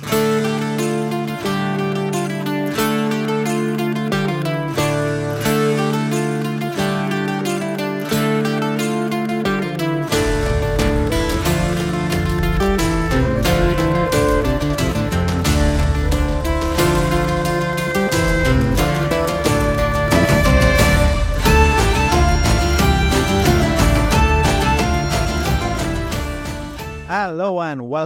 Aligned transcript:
Hello 0.00 0.12
and 0.12 0.37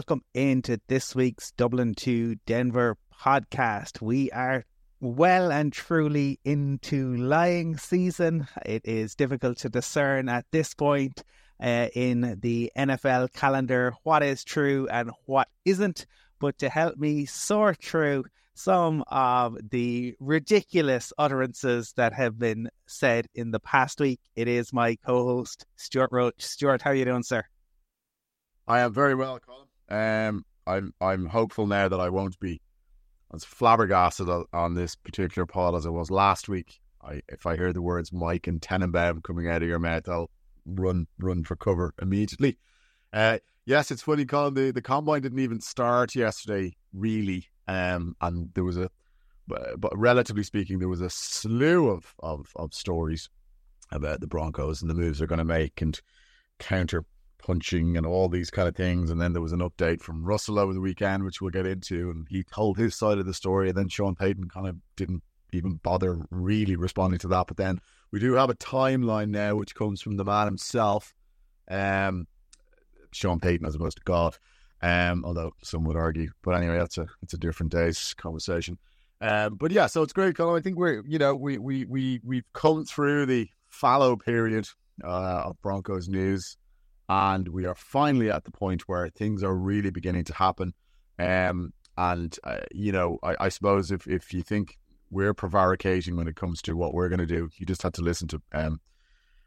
welcome 0.03 0.25
into 0.35 0.81
this 0.89 1.15
week's 1.15 1.53
Dublin 1.53 1.95
to 1.95 2.35
Denver 2.45 2.97
podcast. 3.23 4.03
We 4.03 4.33
are 4.33 4.65
well 4.99 5.53
and 5.53 5.73
truly 5.73 6.41
into 6.45 7.15
lying 7.15 7.77
season. 7.77 8.49
It 8.67 8.83
is 8.85 9.15
difficult 9.15 9.59
to 9.59 9.69
discern 9.69 10.29
at 10.29 10.45
this 10.51 10.75
point 10.75 11.23
uh, 11.63 11.87
in 11.95 12.37
the 12.41 12.73
NFL 12.77 13.33
calendar 13.33 13.95
what 14.03 14.25
is 14.25 14.43
true 14.43 14.89
and 14.91 15.13
what 15.27 15.47
isn't. 15.65 16.07
But 16.41 16.59
to 16.59 16.69
help 16.69 16.97
me 16.97 17.25
sort 17.25 17.81
through 17.81 18.25
some 18.55 19.05
of 19.07 19.57
the 19.71 20.17
ridiculous 20.19 21.13
utterances 21.17 21.93
that 21.93 22.13
have 22.13 22.41
been 22.41 22.71
said 22.89 23.29
in 23.37 23.53
the 23.53 23.61
past 23.61 24.01
week, 24.01 24.19
it 24.35 24.49
is 24.49 24.73
my 24.73 24.97
co-host 25.07 25.65
Stewart 25.77 26.11
Roach. 26.11 26.43
Stewart, 26.43 26.83
how 26.83 26.91
are 26.91 26.95
you 26.95 27.05
doing, 27.05 27.23
sir? 27.23 27.45
I 28.67 28.81
am 28.81 28.93
very 28.93 29.15
well, 29.15 29.39
Colum. 29.39 29.69
Um, 29.93 30.45
I'm 30.67 30.95
I'm 31.01 31.27
hopeful 31.27 31.67
now 31.67 31.89
that 31.89 32.01
I 32.01 32.09
won't 32.09 32.41
be 32.41 32.63
as 33.35 33.45
flabbergasted 33.45 34.29
on 34.53 34.75
this 34.75 34.97
particular 34.97 35.45
pod 35.45 35.75
as 35.75 35.85
I 35.87 35.91
was 35.91 36.11
last 36.11 36.49
week. 36.49 36.81
I 37.03 37.21
if 37.29 37.45
I 37.47 37.57
hear 37.57 37.73
the 37.75 37.83
words 37.83 38.13
Mike 38.13 38.47
and 38.47 38.61
Tannenbaum 38.61 39.21
coming 39.21 39.49
out 39.49 39.63
of 39.63 39.69
your 39.69 39.79
mouth, 39.79 40.09
I'll 40.09 40.31
run 40.65 41.07
run 41.19 41.45
for 41.45 41.57
cover 41.57 41.93
immediately. 42.01 42.57
Uh, 43.13 43.39
yes, 43.67 43.91
it's 43.91 44.03
funny, 44.03 44.25
Colum. 44.25 44.55
The 44.55 44.71
the 44.71 44.81
combine 44.81 45.21
didn't 45.21 45.41
even 45.41 45.61
start 45.61 46.15
yesterday, 46.15 46.75
really, 46.95 47.49
um, 47.69 48.17
and 48.23 48.49
there 48.55 48.65
was 48.65 48.79
a, 48.79 48.89
but, 49.47 49.79
but 49.79 49.99
relatively 49.99 50.43
speaking, 50.43 50.79
there 50.79 50.89
was 50.89 51.03
a 51.03 51.11
slew 51.11 51.91
of 51.91 52.15
of, 52.21 52.51
of 52.57 52.73
stories 52.73 53.29
about 53.91 54.21
the 54.21 54.27
Broncos 54.27 54.81
and 54.81 54.91
the 54.91 54.95
moves 54.95 55.19
they're 55.19 55.29
going 55.29 55.39
to 55.39 55.45
make 55.45 55.83
and 55.83 56.01
counter 56.59 57.05
punching 57.43 57.97
and 57.97 58.07
all 58.07 58.29
these 58.29 58.51
kind 58.51 58.69
of 58.69 58.77
things. 58.77 59.11
And 59.11 59.21
then 59.21 59.33
there 59.33 59.43
was 59.43 59.53
an 59.53 59.61
update 59.61 60.01
from 60.01 60.25
Russell 60.25 60.59
over 60.59 60.73
the 60.73 60.81
weekend, 60.81 61.25
which 61.25 61.41
we'll 61.41 61.51
get 61.51 61.67
into, 61.67 62.11
and 62.11 62.27
he 62.29 62.45
told 62.45 62.79
his 62.79 62.95
side 62.95 63.19
of 63.19 63.27
the 63.27 63.35
story. 63.35 63.69
And 63.69 63.77
then 63.77 63.89
Sean 63.89 64.15
Payton 64.15 64.49
kind 64.49 64.67
of 64.67 64.77
didn't 64.97 65.23
even 65.53 65.75
bother 65.83 66.25
really 66.31 66.77
responding 66.77 67.19
to 67.21 67.29
that. 67.29 67.47
But 67.47 67.57
then 67.57 67.81
we 68.11 68.21
do 68.21 68.33
have 68.35 68.51
a 68.51 68.55
timeline 68.55 69.29
now, 69.29 69.57
which 69.57 69.75
comes 69.75 70.01
from 70.01 70.17
the 70.17 70.25
man 70.25 70.47
himself, 70.47 71.13
um, 71.69 72.27
Sean 73.13 73.41
Payton, 73.41 73.67
as 73.67 73.75
opposed 73.75 73.99
to 73.99 74.05
God. 74.05 74.37
Um, 74.85 75.25
although 75.25 75.53
some 75.63 75.85
would 75.85 75.97
argue, 75.97 76.33
but 76.43 76.57
anyway, 76.57 76.77
that's 76.77 76.99
a 76.99 77.07
it's 77.23 77.35
a 77.35 77.39
different 77.39 77.71
day's 77.71 78.15
conversation. 78.15 78.79
Um, 79.21 79.55
but 79.55 79.71
yeah, 79.71 79.87
so 79.87 80.03
it's 80.03 80.13
great, 80.13 80.35
Colum. 80.35 80.57
I 80.57 80.61
think 80.61 80.77
we're 80.77 81.05
you 81.07 81.19
know 81.19 81.37
we 81.37 81.57
we 81.57 81.85
we 81.85 82.21
we've 82.25 82.53
come 82.53 82.85
through 82.85 83.27
the 83.27 83.49
fallow 83.69 84.17
period 84.17 84.69
uh, 85.05 85.45
of 85.47 85.63
Broncos 85.63 86.09
news 86.09 86.57
and 87.13 87.49
we 87.49 87.67
are 87.67 87.75
finally 87.75 88.31
at 88.31 88.45
the 88.45 88.51
point 88.51 88.89
where 88.89 89.11
things 89.11 89.43
are 89.43 89.55
really 89.55 89.91
beginning 89.91 90.25
to 90.25 90.35
happen. 90.35 90.73
Um, 91.19 91.75
and 91.99 92.35
uh, 92.43 92.61
you 92.73 92.91
know, 92.91 93.19
I, 93.23 93.37
I, 93.39 93.49
suppose 93.51 93.91
if 93.91 94.07
if 94.07 94.33
you 94.33 94.43
think 94.43 94.79
we're 95.11 95.35
prevaricating 95.35 96.17
when 96.17 96.27
it 96.27 96.37
comes 96.37 96.63
to 96.63 96.75
what 96.75 96.95
we're 96.95 97.11
going 97.11 97.19
to 97.19 97.27
do, 97.27 97.51
you 97.57 97.67
just 97.67 97.83
had 97.83 97.93
to 97.95 98.03
listen 98.03 98.29
to 98.29 98.41
um, 98.53 98.81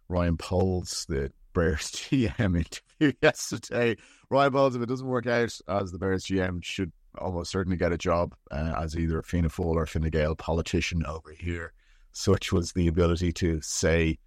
Ryan 0.10 0.38
Poles, 0.38 1.08
the 1.10 1.32
Bears 1.56 1.92
GM 1.92 2.56
interview 2.56 3.18
yesterday. 3.22 3.96
Ryan 4.30 4.52
Poles, 4.52 4.76
if 4.76 4.84
it 4.84 4.90
doesn't 4.90 5.08
work 5.08 5.26
out 5.26 5.58
as 5.68 5.92
the 5.92 5.98
Bears 5.98 6.26
GM, 6.26 6.64
should 6.64 6.92
almost 7.18 7.50
certainly 7.50 7.78
get 7.78 7.92
a 7.92 7.98
job 7.98 8.36
uh, 8.52 8.74
as 8.78 8.96
either 8.96 9.18
a 9.18 9.24
Fianna 9.24 9.50
Fáil 9.50 9.76
or 9.76 9.88
Fine 9.88 10.10
Gael 10.12 10.36
politician 10.36 11.04
over 11.08 11.32
here. 11.32 11.74
Such 12.12 12.54
was 12.54 12.74
the 12.74 12.88
ability 12.88 13.34
to 13.34 13.60
say 13.62 14.20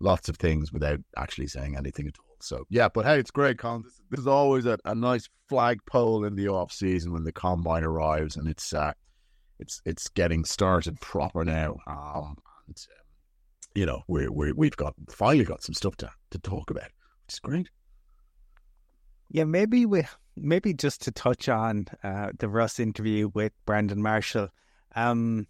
lots 0.00 0.28
of 0.28 0.38
things 0.38 0.72
without 0.72 0.98
actually 1.16 1.46
saying 1.46 1.76
anything 1.76 2.08
at 2.08 2.18
all. 2.18 2.29
So 2.42 2.66
yeah, 2.70 2.88
but 2.88 3.04
hey, 3.04 3.18
it's 3.18 3.30
great, 3.30 3.58
Colum. 3.58 3.82
This, 3.82 4.00
this 4.10 4.20
is 4.20 4.26
always 4.26 4.66
a, 4.66 4.78
a 4.84 4.94
nice 4.94 5.28
flagpole 5.48 6.24
in 6.24 6.36
the 6.36 6.48
off 6.48 6.72
season 6.72 7.12
when 7.12 7.24
the 7.24 7.32
combine 7.32 7.84
arrives, 7.84 8.36
and 8.36 8.48
it's 8.48 8.72
uh, 8.72 8.92
it's 9.58 9.82
it's 9.84 10.08
getting 10.08 10.44
started 10.44 11.00
proper 11.00 11.44
now. 11.44 11.76
Um, 11.86 12.36
and, 12.66 12.76
um, 12.76 13.66
you 13.74 13.86
know, 13.86 14.02
we 14.08 14.28
we 14.28 14.52
we've 14.52 14.76
got 14.76 14.94
finally 15.10 15.44
got 15.44 15.62
some 15.62 15.74
stuff 15.74 15.96
to 15.98 16.10
to 16.30 16.38
talk 16.38 16.70
about, 16.70 16.90
which 17.26 17.34
is 17.34 17.40
great. 17.40 17.68
Yeah, 19.28 19.44
maybe 19.44 19.86
we 19.86 20.04
maybe 20.36 20.74
just 20.74 21.02
to 21.02 21.12
touch 21.12 21.48
on 21.48 21.86
uh, 22.02 22.30
the 22.38 22.48
Russ 22.48 22.80
interview 22.80 23.30
with 23.32 23.52
Brandon 23.66 24.02
Marshall. 24.02 24.48
Um, 24.96 25.46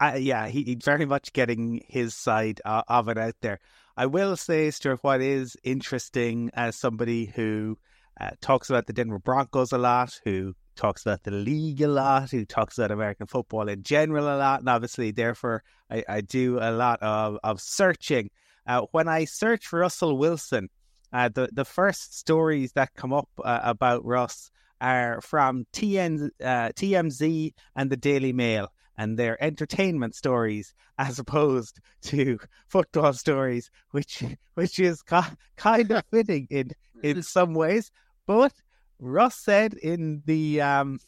yeah, 0.00 0.46
he, 0.46 0.62
he's 0.62 0.84
very 0.84 1.06
much 1.06 1.32
getting 1.32 1.84
his 1.88 2.14
side 2.14 2.60
uh, 2.64 2.82
of 2.88 3.08
it 3.08 3.18
out 3.18 3.34
there. 3.40 3.58
I 3.98 4.06
will 4.06 4.36
say, 4.36 4.70
Stewart, 4.70 5.00
what 5.02 5.20
is 5.20 5.56
interesting 5.64 6.52
as 6.54 6.76
somebody 6.76 7.26
who 7.26 7.76
uh, 8.20 8.30
talks 8.40 8.70
about 8.70 8.86
the 8.86 8.92
Denver 8.92 9.18
Broncos 9.18 9.72
a 9.72 9.78
lot, 9.78 10.20
who 10.24 10.54
talks 10.76 11.02
about 11.02 11.24
the 11.24 11.32
league 11.32 11.80
a 11.82 11.88
lot, 11.88 12.30
who 12.30 12.44
talks 12.44 12.78
about 12.78 12.92
American 12.92 13.26
football 13.26 13.68
in 13.68 13.82
general 13.82 14.32
a 14.32 14.38
lot, 14.38 14.60
and 14.60 14.68
obviously, 14.68 15.10
therefore, 15.10 15.64
I, 15.90 16.04
I 16.08 16.20
do 16.20 16.60
a 16.60 16.70
lot 16.70 17.02
of, 17.02 17.38
of 17.42 17.60
searching. 17.60 18.30
Uh, 18.68 18.82
when 18.92 19.08
I 19.08 19.24
search 19.24 19.66
for 19.66 19.80
Russell 19.80 20.16
Wilson, 20.16 20.68
uh, 21.12 21.30
the, 21.30 21.48
the 21.52 21.64
first 21.64 22.16
stories 22.16 22.70
that 22.74 22.94
come 22.94 23.12
up 23.12 23.28
uh, 23.44 23.58
about 23.64 24.04
Russ 24.04 24.52
are 24.80 25.20
from 25.22 25.66
TN, 25.72 26.30
uh, 26.40 26.68
TMZ 26.68 27.52
and 27.74 27.90
the 27.90 27.96
Daily 27.96 28.32
Mail 28.32 28.70
and 28.98 29.16
their 29.16 29.42
entertainment 29.42 30.14
stories 30.14 30.74
as 30.98 31.18
opposed 31.18 31.80
to 32.02 32.38
football 32.66 33.12
stories, 33.12 33.70
which 33.92 34.24
which 34.54 34.78
is 34.78 35.00
ca- 35.02 35.34
kind 35.56 35.90
of 35.92 36.02
fitting 36.10 36.48
in 36.50 36.72
in 37.02 37.22
some 37.22 37.54
ways. 37.54 37.90
But 38.26 38.52
Russ 38.98 39.36
said 39.36 39.74
in 39.74 40.22
the 40.26 40.60
um, 40.60 40.98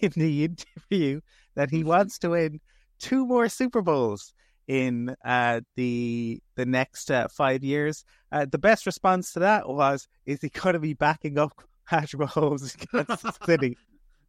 in 0.00 0.12
the 0.16 0.44
interview 0.44 1.20
that 1.54 1.70
he 1.70 1.84
wants 1.84 2.18
to 2.18 2.30
win 2.30 2.60
two 2.98 3.24
more 3.24 3.48
Super 3.48 3.80
Bowls 3.80 4.34
in 4.66 5.14
uh, 5.24 5.60
the 5.76 6.42
the 6.56 6.66
next 6.66 7.10
uh, 7.10 7.28
five 7.28 7.62
years. 7.64 8.04
Uh, 8.32 8.46
the 8.50 8.58
best 8.58 8.86
response 8.86 9.32
to 9.32 9.40
that 9.40 9.68
was, 9.68 10.08
"Is 10.26 10.40
he 10.40 10.48
going 10.48 10.74
to 10.74 10.80
be 10.80 10.94
backing 10.94 11.38
up 11.38 11.62
Patrick 11.88 12.28
Mahomes 12.28 12.74
in 12.74 13.04
Kansas 13.06 13.38
City?" 13.46 13.76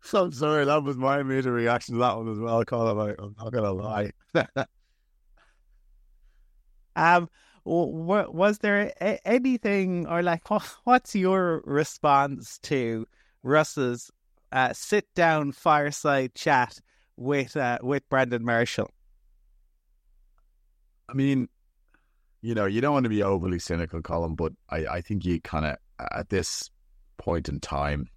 I'm 0.13 0.31
sorry, 0.31 0.65
that 0.65 0.83
was 0.83 0.97
my 0.97 1.19
immediate 1.19 1.51
reaction 1.51 1.95
to 1.95 1.99
that 1.99 2.17
one 2.17 2.29
as 2.31 2.39
well, 2.39 2.63
Colum. 2.65 3.15
I'm 3.19 3.35
not 3.37 3.51
gonna 3.51 3.71
lie. 3.71 4.11
um, 6.95 7.29
was 7.63 8.57
there 8.59 8.91
anything 9.25 10.07
or 10.07 10.23
like 10.23 10.49
what's 10.83 11.15
your 11.15 11.61
response 11.65 12.57
to 12.59 13.07
Russ's 13.43 14.09
uh, 14.51 14.73
sit 14.73 15.07
down 15.13 15.51
fireside 15.51 16.33
chat 16.35 16.79
with 17.17 17.55
uh, 17.55 17.77
with 17.81 18.07
Brandon 18.09 18.43
Marshall? 18.43 18.89
I 21.07 21.13
mean, 21.13 21.49
you 22.41 22.55
know, 22.55 22.65
you 22.65 22.81
don't 22.81 22.93
want 22.93 23.03
to 23.03 23.09
be 23.09 23.21
overly 23.21 23.59
cynical, 23.59 24.01
Colum, 24.01 24.35
but 24.35 24.53
I, 24.69 24.85
I 24.87 25.01
think 25.01 25.25
you 25.25 25.39
kind 25.41 25.65
of 25.65 25.77
at 26.11 26.29
this 26.29 26.69
point 27.17 27.47
in 27.47 27.59
time, 27.59 28.07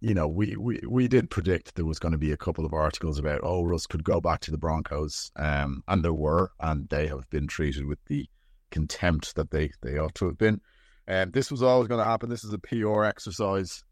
you 0.00 0.14
know, 0.14 0.28
we, 0.28 0.56
we, 0.56 0.80
we 0.86 1.08
did 1.08 1.30
predict 1.30 1.74
there 1.74 1.84
was 1.84 1.98
going 1.98 2.12
to 2.12 2.18
be 2.18 2.32
a 2.32 2.36
couple 2.36 2.64
of 2.64 2.72
articles 2.72 3.18
about, 3.18 3.40
oh, 3.42 3.64
Russ 3.64 3.86
could 3.86 4.04
go 4.04 4.20
back 4.20 4.40
to 4.40 4.50
the 4.50 4.58
Broncos. 4.58 5.30
Um, 5.36 5.82
and 5.88 6.04
there 6.04 6.12
were, 6.12 6.52
and 6.60 6.88
they 6.88 7.08
have 7.08 7.28
been 7.30 7.48
treated 7.48 7.86
with 7.86 7.98
the 8.06 8.28
contempt 8.70 9.34
that 9.34 9.50
they, 9.50 9.70
they 9.82 9.98
ought 9.98 10.14
to 10.16 10.26
have 10.26 10.38
been. 10.38 10.60
And 11.06 11.28
um, 11.28 11.30
this 11.32 11.50
was 11.50 11.62
always 11.62 11.88
going 11.88 12.00
to 12.00 12.08
happen. 12.08 12.28
This 12.28 12.44
is 12.44 12.52
a 12.52 12.58
PR 12.58 13.04
exercise. 13.04 13.82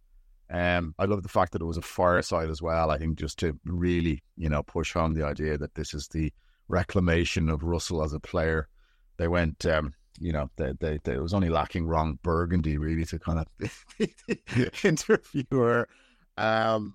Um, 0.49 0.95
I 0.99 1.07
love 1.07 1.23
the 1.23 1.29
fact 1.29 1.53
that 1.53 1.63
it 1.63 1.67
was 1.67 1.79
a 1.79 1.83
fireside 1.83 2.51
as 2.51 2.63
well. 2.63 2.91
I 2.91 2.99
think 2.99 3.19
just 3.19 3.39
to 3.41 3.59
really, 3.65 4.23
you 4.37 4.49
know, 4.49 4.63
push 4.63 4.93
home 4.93 5.15
the 5.15 5.27
idea 5.27 5.59
that 5.59 5.75
this 5.75 5.93
is 5.93 6.09
the 6.09 6.33
reclamation 6.69 7.49
of 7.49 7.65
Russell 7.65 8.05
as 8.05 8.13
a 8.13 8.21
player. 8.21 8.69
They 9.17 9.29
went, 9.29 9.67
um, 9.67 9.95
you 10.21 10.33
know, 10.33 10.51
they, 10.57 10.73
they, 10.81 10.99
they, 11.05 11.15
it 11.15 11.23
was 11.23 11.35
only 11.35 11.49
lacking 11.49 11.87
Ron 11.87 12.19
Burgundy 12.23 12.79
really 12.79 13.05
to 13.07 13.19
kind 13.19 13.39
of 13.39 14.85
interview 14.85 15.45
her. 15.53 15.89
Um, 16.37 16.95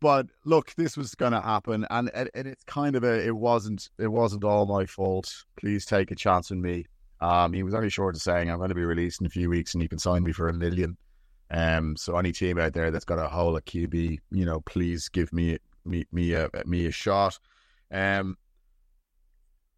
but 0.00 0.26
look, 0.44 0.74
this 0.76 0.96
was 0.96 1.14
going 1.14 1.32
to 1.32 1.40
happen, 1.40 1.86
and, 1.90 2.10
and 2.14 2.30
it's 2.34 2.64
kind 2.64 2.96
of 2.96 3.04
a 3.04 3.26
it 3.26 3.36
wasn't 3.36 3.90
it 3.98 4.08
wasn't 4.08 4.44
all 4.44 4.66
my 4.66 4.86
fault. 4.86 5.44
Please 5.56 5.84
take 5.84 6.10
a 6.10 6.14
chance 6.14 6.50
on 6.50 6.62
me. 6.62 6.86
Um, 7.20 7.52
he 7.52 7.62
was 7.62 7.74
only 7.74 7.90
short 7.90 8.14
of 8.14 8.22
saying 8.22 8.50
I'm 8.50 8.56
going 8.56 8.70
to 8.70 8.74
be 8.74 8.84
released 8.84 9.20
in 9.20 9.26
a 9.26 9.30
few 9.30 9.50
weeks, 9.50 9.74
and 9.74 9.82
you 9.82 9.88
can 9.88 9.98
sign 9.98 10.22
me 10.22 10.32
for 10.32 10.48
a 10.48 10.54
million. 10.54 10.96
Um, 11.50 11.96
so 11.96 12.16
any 12.16 12.32
team 12.32 12.58
out 12.58 12.72
there 12.72 12.90
that's 12.90 13.04
got 13.04 13.18
a 13.18 13.28
hole 13.28 13.56
at 13.56 13.66
QB, 13.66 14.18
you 14.30 14.44
know, 14.44 14.60
please 14.60 15.08
give 15.08 15.32
me 15.32 15.58
me 15.84 16.06
me 16.12 16.32
a 16.32 16.48
me 16.64 16.86
a 16.86 16.90
shot. 16.90 17.38
Um, 17.92 18.38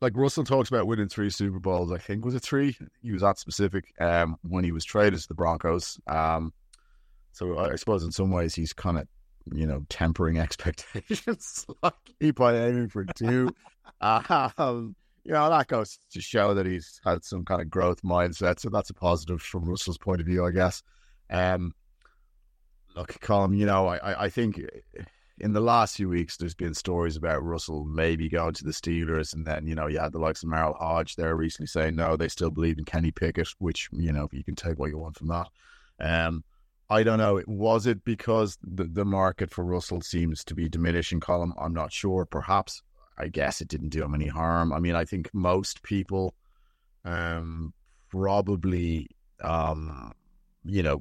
like 0.02 0.16
Russell 0.16 0.42
talks 0.42 0.68
about 0.68 0.88
winning 0.88 1.08
three 1.08 1.30
Super 1.30 1.60
Bowls. 1.60 1.92
I 1.92 1.98
think 1.98 2.24
was 2.24 2.34
it 2.34 2.42
three? 2.42 2.76
He 3.02 3.12
was 3.12 3.22
that 3.22 3.38
specific 3.38 3.94
um, 4.00 4.36
when 4.42 4.64
he 4.64 4.72
was 4.72 4.84
traded 4.84 5.20
to 5.20 5.28
the 5.28 5.34
Broncos. 5.34 5.98
Um, 6.08 6.52
so 7.30 7.56
I 7.56 7.76
suppose 7.76 8.02
in 8.02 8.10
some 8.10 8.32
ways 8.32 8.54
he's 8.54 8.72
kind 8.72 8.98
of 8.98 9.06
you 9.54 9.64
know 9.64 9.86
tempering 9.88 10.38
expectations 10.40 11.64
like 11.82 11.94
slightly 12.18 12.30
by 12.32 12.56
aiming 12.56 12.88
for 12.88 13.06
two. 13.14 13.54
um, 14.00 14.96
you 15.24 15.32
know 15.32 15.48
that 15.48 15.68
goes 15.68 16.00
to 16.10 16.20
show 16.20 16.52
that 16.52 16.66
he's 16.66 17.00
had 17.04 17.24
some 17.24 17.44
kind 17.44 17.62
of 17.62 17.70
growth 17.70 18.02
mindset. 18.02 18.58
So 18.58 18.70
that's 18.70 18.90
a 18.90 18.94
positive 18.94 19.40
from 19.40 19.64
Russell's 19.64 19.98
point 19.98 20.20
of 20.20 20.26
view, 20.26 20.44
I 20.44 20.50
guess. 20.50 20.82
Um, 21.30 21.74
look, 22.96 23.20
Colum, 23.20 23.54
you 23.54 23.66
know 23.66 23.86
I, 23.86 24.24
I 24.24 24.28
think 24.30 24.60
in 25.42 25.52
the 25.52 25.60
last 25.60 25.96
few 25.96 26.08
weeks, 26.08 26.36
there's 26.36 26.54
been 26.54 26.72
stories 26.72 27.16
about 27.16 27.42
Russell 27.42 27.84
maybe 27.84 28.28
going 28.28 28.54
to 28.54 28.64
the 28.64 28.70
Steelers, 28.70 29.34
and 29.34 29.44
then 29.44 29.66
you 29.66 29.74
know 29.74 29.88
you 29.88 29.98
had 29.98 30.12
the 30.12 30.18
likes 30.18 30.42
of 30.42 30.48
Merril 30.48 30.76
Hoge 30.76 31.16
there 31.16 31.34
recently 31.34 31.66
saying 31.66 31.96
no, 31.96 32.16
they 32.16 32.28
still 32.28 32.50
believe 32.50 32.78
in 32.78 32.84
Kenny 32.84 33.10
Pickett, 33.10 33.48
which 33.58 33.88
you 33.92 34.12
know 34.12 34.28
you 34.30 34.44
can 34.44 34.54
take 34.54 34.78
what 34.78 34.90
you 34.90 34.98
want 34.98 35.18
from 35.18 35.28
that. 35.28 35.48
Um, 35.98 36.44
I 36.88 37.02
don't 37.02 37.18
know. 37.18 37.42
Was 37.46 37.86
it 37.86 38.04
because 38.04 38.56
the, 38.62 38.84
the 38.84 39.04
market 39.04 39.50
for 39.50 39.64
Russell 39.64 40.00
seems 40.00 40.44
to 40.44 40.54
be 40.54 40.68
diminishing? 40.68 41.20
Colum, 41.20 41.54
I'm 41.58 41.74
not 41.74 41.92
sure. 41.92 42.24
Perhaps. 42.24 42.82
I 43.18 43.28
guess 43.28 43.60
it 43.60 43.68
didn't 43.68 43.90
do 43.90 44.02
him 44.02 44.14
any 44.14 44.26
harm. 44.26 44.72
I 44.72 44.78
mean, 44.78 44.94
I 44.94 45.04
think 45.04 45.28
most 45.34 45.82
people 45.82 46.34
um, 47.04 47.74
probably, 48.10 49.08
um, 49.42 50.12
you 50.64 50.82
know, 50.82 51.00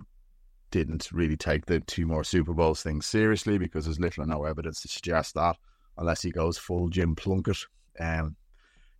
didn't 0.71 1.11
really 1.11 1.37
take 1.37 1.65
the 1.65 1.79
two 1.81 2.05
more 2.05 2.23
Super 2.23 2.53
Bowls 2.53 2.81
thing 2.81 3.01
seriously 3.01 3.57
because 3.57 3.85
there's 3.85 3.99
little 3.99 4.23
or 4.23 4.27
no 4.27 4.45
evidence 4.45 4.81
to 4.81 4.87
suggest 4.87 5.35
that, 5.35 5.57
unless 5.97 6.21
he 6.21 6.31
goes 6.31 6.57
full 6.57 6.89
Jim 6.89 7.15
Plunkett, 7.15 7.65
um, 7.99 8.35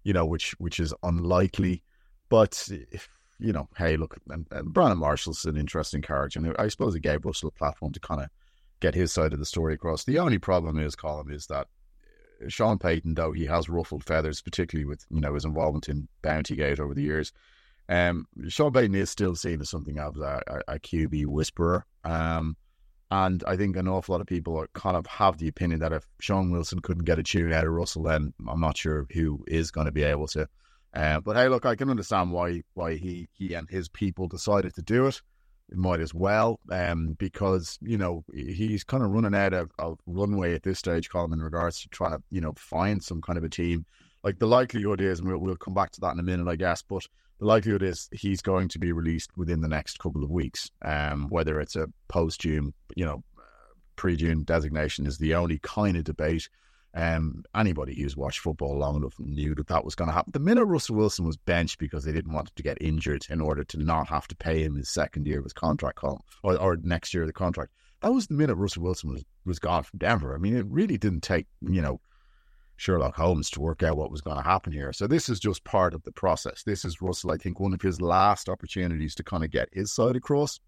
you 0.03 0.13
know, 0.13 0.25
which 0.25 0.51
which 0.59 0.79
is 0.79 0.94
unlikely. 1.03 1.83
But 2.29 2.69
you 3.39 3.51
know, 3.51 3.68
hey, 3.77 3.97
look, 3.97 4.18
and, 4.29 4.45
and 4.51 4.73
Brandon 4.73 5.00
Marshall's 5.00 5.45
an 5.45 5.57
interesting 5.57 6.01
character, 6.01 6.39
and 6.39 6.56
I 6.59 6.68
suppose 6.68 6.94
it 6.94 7.01
gave 7.01 7.25
Russell 7.25 7.50
a 7.50 7.51
platform 7.51 7.91
to 7.94 8.00
kind 8.00 8.21
of 8.21 8.29
get 8.79 8.95
his 8.95 9.12
side 9.12 9.33
of 9.33 9.39
the 9.39 9.45
story 9.45 9.74
across. 9.74 10.03
The 10.03 10.19
only 10.19 10.38
problem 10.38 10.79
is, 10.79 10.95
Colum, 10.95 11.31
is 11.31 11.47
that 11.47 11.67
uh, 12.44 12.50
Sean 12.50 12.77
Payton, 12.77 13.15
though 13.15 13.31
he 13.31 13.45
has 13.45 13.69
ruffled 13.69 14.03
feathers, 14.03 14.41
particularly 14.41 14.85
with 14.85 15.06
you 15.09 15.21
know 15.21 15.33
his 15.33 15.45
involvement 15.45 15.89
in 15.89 16.07
Bountygate 16.21 16.79
over 16.79 16.94
the 16.94 17.03
years, 17.03 17.31
um, 17.91 18.25
Sean 18.47 18.71
Payton 18.71 18.95
is 18.95 19.09
still 19.09 19.35
seen 19.35 19.59
as 19.59 19.69
something 19.69 19.99
of 19.99 20.15
a, 20.17 20.41
a, 20.69 20.79
QB 20.79 21.25
whisperer. 21.25 21.85
Um, 22.05 22.55
and 23.11 23.43
I 23.45 23.57
think 23.57 23.75
an 23.75 23.89
awful 23.89 24.13
lot 24.13 24.21
of 24.21 24.27
people 24.27 24.57
are, 24.57 24.69
kind 24.73 24.95
of 24.95 25.05
have 25.07 25.38
the 25.38 25.49
opinion 25.49 25.81
that 25.81 25.91
if 25.91 26.07
Sean 26.21 26.51
Wilson 26.51 26.79
couldn't 26.79 27.03
get 27.03 27.19
a 27.19 27.23
tune 27.23 27.51
out 27.51 27.67
of 27.67 27.73
Russell, 27.73 28.03
then 28.03 28.33
I'm 28.47 28.61
not 28.61 28.77
sure 28.77 29.07
who 29.11 29.43
is 29.45 29.71
going 29.71 29.88
to 29.88 29.91
be 29.91 30.03
able 30.03 30.27
to. 30.27 30.47
Uh, 30.93 31.19
but 31.19 31.35
hey, 31.35 31.49
look, 31.49 31.65
I 31.65 31.75
can 31.75 31.89
understand 31.89 32.31
why 32.31 32.63
why 32.73 32.95
he 32.95 33.27
he 33.33 33.53
and 33.53 33.69
his 33.69 33.89
people 33.89 34.27
decided 34.29 34.73
to 34.75 34.81
do 34.81 35.07
it. 35.07 35.21
It 35.69 35.77
might 35.77 35.99
as 35.99 36.13
well, 36.13 36.59
um, 36.69 37.15
because 37.19 37.77
you 37.81 37.97
know 37.97 38.23
he's 38.33 38.85
kind 38.85 39.03
of 39.03 39.11
running 39.11 39.35
out 39.35 39.53
of, 39.53 39.71
of 39.79 39.99
runway 40.05 40.53
at 40.53 40.63
this 40.63 40.79
stage, 40.79 41.09
Colum, 41.09 41.33
in 41.33 41.41
regards 41.41 41.81
to 41.81 41.89
trying 41.89 42.11
to 42.11 42.23
you 42.29 42.39
know 42.39 42.53
find 42.57 43.03
some 43.03 43.21
kind 43.21 43.38
of 43.38 43.43
a 43.43 43.49
team. 43.49 43.85
Like 44.23 44.39
the 44.39 44.47
likelihood 44.47 45.01
is, 45.01 45.19
and 45.19 45.27
we'll, 45.27 45.39
we'll 45.39 45.56
come 45.56 45.73
back 45.73 45.91
to 45.91 46.01
that 46.01 46.13
in 46.13 46.19
a 46.19 46.23
minute, 46.23 46.47
I 46.47 46.56
guess. 46.56 46.81
But 46.81 47.07
the 47.39 47.45
likelihood 47.45 47.83
is 47.83 48.07
he's 48.12 48.41
going 48.41 48.68
to 48.69 48.79
be 48.79 48.91
released 48.91 49.31
within 49.35 49.62
the 49.62 49.68
next 49.68 50.00
couple 50.00 50.23
of 50.23 50.29
weeks. 50.29 50.69
Um, 50.83 51.27
whether 51.29 51.59
it's 51.59 51.75
a 51.75 51.88
post 52.07 52.41
June, 52.41 52.73
you 52.95 53.06
know, 53.06 53.23
pre 53.95 54.15
June 54.15 54.44
designation 54.44 55.06
is 55.06 55.18
the 55.18 55.35
only 55.35 55.59
kind 55.59 55.97
of 55.97 56.03
debate. 56.03 56.50
Um, 56.94 57.44
anybody 57.56 57.95
who's 57.95 58.18
watched 58.18 58.39
football 58.39 58.77
long 58.77 58.97
enough 58.97 59.13
knew 59.18 59.56
that 59.56 59.68
that 59.68 59.85
was 59.85 59.95
going 59.95 60.09
to 60.09 60.13
happen. 60.13 60.31
The 60.33 60.39
minute 60.39 60.65
Russell 60.65 60.97
Wilson 60.97 61.25
was 61.25 61.38
benched 61.38 61.79
because 61.79 62.03
they 62.03 62.12
didn't 62.12 62.33
want 62.33 62.50
him 62.50 62.53
to 62.57 62.63
get 62.63 62.81
injured 62.81 63.25
in 63.29 63.39
order 63.39 63.63
to 63.63 63.77
not 63.77 64.09
have 64.09 64.27
to 64.27 64.35
pay 64.35 64.62
him 64.62 64.75
his 64.75 64.89
second 64.89 65.25
year 65.25 65.39
of 65.39 65.45
his 65.45 65.53
contract, 65.53 66.00
or, 66.03 66.19
or 66.44 66.77
next 66.83 67.13
year 67.13 67.24
of 67.24 67.27
the 67.27 67.33
contract, 67.33 67.71
that 68.01 68.13
was 68.13 68.27
the 68.27 68.33
minute 68.33 68.56
Russell 68.56 68.83
Wilson 68.83 69.12
was, 69.12 69.24
was 69.45 69.59
gone 69.59 69.83
from 69.83 70.00
Denver. 70.00 70.35
I 70.35 70.38
mean, 70.38 70.56
it 70.56 70.65
really 70.67 70.97
didn't 70.97 71.21
take, 71.21 71.47
you 71.62 71.81
know, 71.81 72.01
Sherlock 72.81 73.16
Holmes 73.16 73.51
to 73.51 73.62
work 73.62 73.83
out 73.83 73.95
what 73.95 74.10
was 74.10 74.22
going 74.22 74.38
to 74.38 74.44
happen 74.44 74.74
here. 74.74 74.92
So 74.92 75.06
this 75.06 75.30
is 75.30 75.39
just 75.39 75.63
part 75.63 75.94
of 75.94 76.01
the 76.01 76.12
process. 76.12 76.63
This 76.63 76.83
is 76.83 77.00
Russell, 77.00 77.30
I 77.30 77.38
think, 77.38 77.60
one 77.60 77.75
of 77.75 77.81
his 77.83 78.01
last 78.01 78.50
opportunities 78.50 79.13
to 79.16 79.24
kind 79.24 79.44
of 79.44 79.51
get 79.51 79.69
his 79.72 79.94
side 79.94 80.16
across 80.16 80.60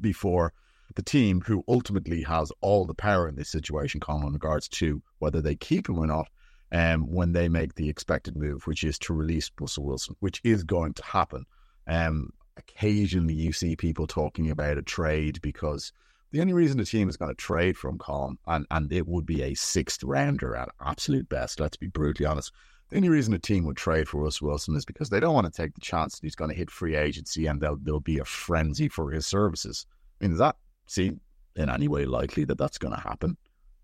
before 0.00 0.52
the 0.94 1.02
team, 1.02 1.40
who 1.40 1.64
ultimately 1.66 2.22
has 2.22 2.52
all 2.60 2.86
the 2.86 2.94
power 2.94 3.28
in 3.28 3.34
this 3.34 3.50
situation, 3.50 3.98
Colum, 3.98 4.28
in 4.28 4.34
regards 4.34 4.68
to 4.68 5.02
whether 5.18 5.40
they 5.40 5.56
keep 5.56 5.88
him 5.88 5.98
or 5.98 6.06
not, 6.06 6.28
um, 6.70 7.10
when 7.10 7.32
they 7.32 7.48
make 7.48 7.74
the 7.74 7.88
expected 7.88 8.36
move, 8.36 8.64
which 8.68 8.84
is 8.84 8.96
to 9.00 9.12
release 9.12 9.50
Russell 9.60 9.84
Wilson, 9.84 10.14
which 10.20 10.40
is 10.44 10.62
going 10.62 10.94
to 10.94 11.04
happen. 11.04 11.44
Um, 11.88 12.32
occasionally, 12.56 13.34
you 13.34 13.52
see 13.52 13.74
people 13.74 14.06
talking 14.06 14.48
about 14.48 14.78
a 14.78 14.82
trade 14.82 15.40
because 15.42 15.92
the 16.30 16.40
only 16.40 16.52
reason 16.52 16.76
the 16.76 16.84
team 16.84 17.08
is 17.08 17.16
going 17.16 17.30
to 17.30 17.34
trade 17.34 17.76
from 17.76 17.98
Colum, 17.98 18.38
and, 18.46 18.66
and 18.70 18.92
it 18.92 19.06
would 19.06 19.26
be 19.26 19.42
a 19.42 19.54
sixth 19.54 20.02
rounder 20.04 20.54
at 20.54 20.68
absolute 20.80 21.28
best, 21.28 21.60
let's 21.60 21.76
be 21.76 21.86
brutally 21.86 22.26
honest. 22.26 22.52
The 22.90 22.96
only 22.96 23.08
reason 23.08 23.34
a 23.34 23.38
team 23.38 23.64
would 23.64 23.76
trade 23.76 24.08
for 24.08 24.22
Russ 24.22 24.40
Wilson 24.40 24.74
is 24.74 24.84
because 24.84 25.10
they 25.10 25.20
don't 25.20 25.34
want 25.34 25.46
to 25.46 25.62
take 25.62 25.74
the 25.74 25.80
chance 25.80 26.14
that 26.14 26.24
he's 26.24 26.34
going 26.34 26.50
to 26.50 26.56
hit 26.56 26.70
free 26.70 26.96
agency 26.96 27.46
and 27.46 27.60
there'll, 27.60 27.78
there'll 27.82 28.00
be 28.00 28.18
a 28.18 28.24
frenzy 28.24 28.88
for 28.88 29.10
his 29.10 29.26
services. 29.26 29.86
I 30.20 30.24
mean, 30.24 30.30
does 30.30 30.38
that 30.38 30.56
seem 30.86 31.20
in 31.54 31.68
any 31.68 31.86
way 31.86 32.06
likely 32.06 32.44
that 32.44 32.56
that's 32.56 32.78
going 32.78 32.94
to 32.94 33.00
happen? 33.00 33.36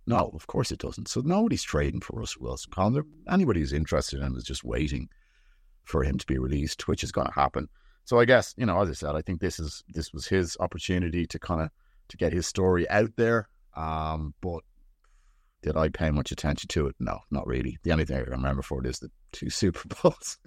No, 0.06 0.30
of 0.34 0.46
course 0.46 0.70
it 0.70 0.78
doesn't. 0.78 1.08
So 1.08 1.20
nobody's 1.22 1.62
trading 1.62 2.00
for 2.00 2.18
Russ 2.18 2.36
Wilson. 2.38 2.72
Colum, 2.72 3.06
anybody 3.28 3.60
who's 3.60 3.72
interested 3.72 4.20
in 4.20 4.26
him 4.26 4.36
is 4.36 4.44
just 4.44 4.64
waiting 4.64 5.08
for 5.84 6.02
him 6.02 6.16
to 6.18 6.26
be 6.26 6.38
released, 6.38 6.88
which 6.88 7.04
is 7.04 7.12
going 7.12 7.26
to 7.26 7.32
happen. 7.32 7.68
So 8.04 8.20
I 8.20 8.24
guess, 8.24 8.54
you 8.56 8.66
know, 8.66 8.80
as 8.80 8.90
I 8.90 8.94
said, 8.94 9.16
I 9.16 9.22
think 9.22 9.40
this 9.40 9.58
is 9.58 9.82
this 9.88 10.12
was 10.12 10.26
his 10.26 10.56
opportunity 10.60 11.26
to 11.26 11.38
kind 11.38 11.62
of 11.62 11.70
to 12.08 12.16
get 12.16 12.32
his 12.32 12.46
story 12.46 12.88
out 12.90 13.11
there. 13.16 13.49
Um, 13.76 14.34
but 14.40 14.62
did 15.62 15.76
I 15.76 15.88
pay 15.88 16.11
much 16.11 16.30
attention 16.30 16.68
to 16.68 16.87
it? 16.87 16.96
No, 17.00 17.20
not 17.30 17.46
really. 17.46 17.78
The 17.82 17.92
only 17.92 18.04
thing 18.04 18.16
I 18.16 18.20
remember 18.20 18.62
for 18.62 18.80
it 18.80 18.87
is 18.87 18.99
the 18.99 19.11
two 19.32 19.50
Super 19.50 19.88
Bowls. 19.88 20.38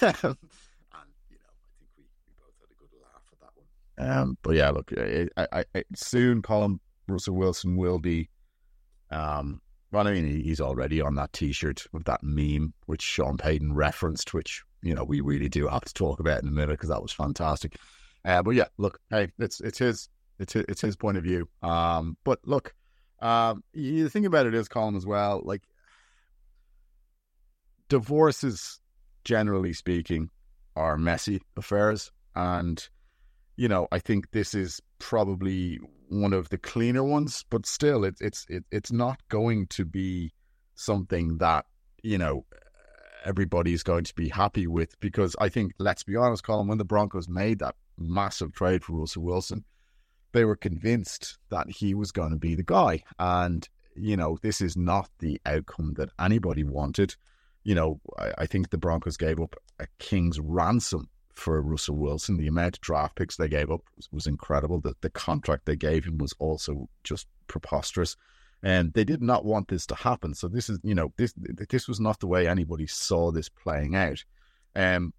and, 0.00 0.10
you 0.10 0.12
know, 0.12 0.34
I 0.92 1.06
think 1.78 1.90
we, 1.96 2.04
both 2.36 2.56
had 2.58 2.70
a 2.70 2.78
good 2.78 2.90
laugh 3.00 3.22
at 3.32 3.40
that 3.40 3.50
one. 3.54 4.18
Um, 4.18 4.38
but 4.42 4.56
yeah, 4.56 4.70
look, 4.70 4.92
I, 5.36 5.64
I, 5.74 5.84
soon 5.94 6.42
Colum 6.42 6.80
Russell 7.08 7.36
Wilson 7.36 7.76
will 7.76 7.98
be. 7.98 8.28
Um, 9.10 9.60
well, 9.92 10.06
I 10.06 10.12
mean, 10.12 10.40
he's 10.40 10.60
already 10.60 11.00
on 11.00 11.16
that 11.16 11.32
T-shirt 11.32 11.84
with 11.92 12.04
that 12.04 12.22
meme, 12.22 12.72
which 12.86 13.02
Sean 13.02 13.36
Payton 13.36 13.74
referenced, 13.74 14.32
which 14.32 14.62
you 14.82 14.94
know 14.94 15.04
we 15.04 15.20
really 15.20 15.48
do 15.48 15.66
have 15.66 15.84
to 15.84 15.94
talk 15.94 16.20
about 16.20 16.42
in 16.42 16.48
a 16.48 16.52
minute 16.52 16.70
because 16.70 16.90
that 16.90 17.02
was 17.02 17.12
fantastic. 17.12 17.76
Uh, 18.24 18.42
but 18.42 18.52
yeah, 18.52 18.66
look, 18.78 18.98
hey, 19.10 19.30
it's 19.38 19.60
it's 19.60 19.78
his 19.78 20.08
it's 20.40 20.56
it's 20.56 20.80
his 20.80 20.96
point 20.96 21.18
of 21.18 21.22
view. 21.22 21.48
Um, 21.62 22.16
but 22.24 22.40
look, 22.44 22.74
um, 23.20 23.62
the 23.74 24.08
thing 24.08 24.26
about 24.26 24.46
it 24.46 24.54
is, 24.54 24.68
Colum, 24.68 24.96
as 24.96 25.06
well, 25.06 25.42
like 25.44 25.62
divorces, 27.88 28.80
generally 29.24 29.72
speaking, 29.72 30.30
are 30.74 30.96
messy 30.96 31.42
affairs, 31.56 32.10
and 32.34 32.88
you 33.56 33.68
know, 33.68 33.86
I 33.92 33.98
think 33.98 34.30
this 34.30 34.54
is 34.54 34.80
probably 34.98 35.78
one 36.08 36.32
of 36.32 36.48
the 36.48 36.58
cleaner 36.58 37.04
ones, 37.04 37.44
but 37.50 37.66
still, 37.66 38.04
it, 38.04 38.14
it's 38.20 38.46
it, 38.48 38.64
it's 38.72 38.90
not 38.90 39.20
going 39.28 39.66
to 39.68 39.84
be 39.84 40.32
something 40.74 41.36
that 41.38 41.66
you 42.02 42.16
know 42.16 42.46
everybody's 43.24 43.82
going 43.82 44.04
to 44.04 44.14
be 44.14 44.30
happy 44.30 44.66
with 44.66 44.98
because 45.00 45.36
I 45.38 45.50
think, 45.50 45.72
let's 45.78 46.02
be 46.02 46.16
honest, 46.16 46.42
Colum, 46.42 46.68
when 46.68 46.78
the 46.78 46.86
Broncos 46.86 47.28
made 47.28 47.58
that 47.58 47.74
massive 47.98 48.54
trade 48.54 48.82
for 48.82 48.94
Russell 48.94 49.22
Wilson, 49.24 49.64
they 50.32 50.44
were 50.44 50.56
convinced 50.56 51.38
that 51.50 51.68
he 51.68 51.94
was 51.94 52.12
going 52.12 52.30
to 52.30 52.36
be 52.36 52.54
the 52.54 52.62
guy. 52.62 53.02
And, 53.18 53.68
you 53.94 54.16
know, 54.16 54.38
this 54.42 54.60
is 54.60 54.76
not 54.76 55.10
the 55.18 55.40
outcome 55.46 55.94
that 55.94 56.10
anybody 56.18 56.64
wanted. 56.64 57.16
You 57.64 57.74
know, 57.74 58.00
I, 58.18 58.32
I 58.38 58.46
think 58.46 58.70
the 58.70 58.78
Broncos 58.78 59.16
gave 59.16 59.40
up 59.40 59.56
a 59.78 59.86
king's 59.98 60.40
ransom 60.40 61.08
for 61.32 61.60
Russell 61.60 61.96
Wilson. 61.96 62.36
The 62.36 62.48
amount 62.48 62.76
of 62.76 62.80
draft 62.80 63.16
picks 63.16 63.36
they 63.36 63.48
gave 63.48 63.70
up 63.70 63.82
was, 63.96 64.08
was 64.12 64.26
incredible. 64.26 64.80
The, 64.80 64.94
the 65.00 65.10
contract 65.10 65.66
they 65.66 65.76
gave 65.76 66.04
him 66.04 66.18
was 66.18 66.34
also 66.38 66.88
just 67.04 67.26
preposterous 67.46 68.16
and 68.62 68.92
they 68.92 69.04
did 69.04 69.22
not 69.22 69.44
want 69.44 69.68
this 69.68 69.86
to 69.86 69.94
happen. 69.94 70.34
So 70.34 70.48
this 70.48 70.68
is, 70.68 70.78
you 70.82 70.94
know, 70.94 71.12
this 71.16 71.32
this 71.36 71.88
was 71.88 72.00
not 72.00 72.20
the 72.20 72.26
way 72.26 72.46
anybody 72.46 72.86
saw 72.86 73.30
this 73.30 73.48
playing 73.48 73.96
out. 73.96 74.24
Um, 74.76 75.12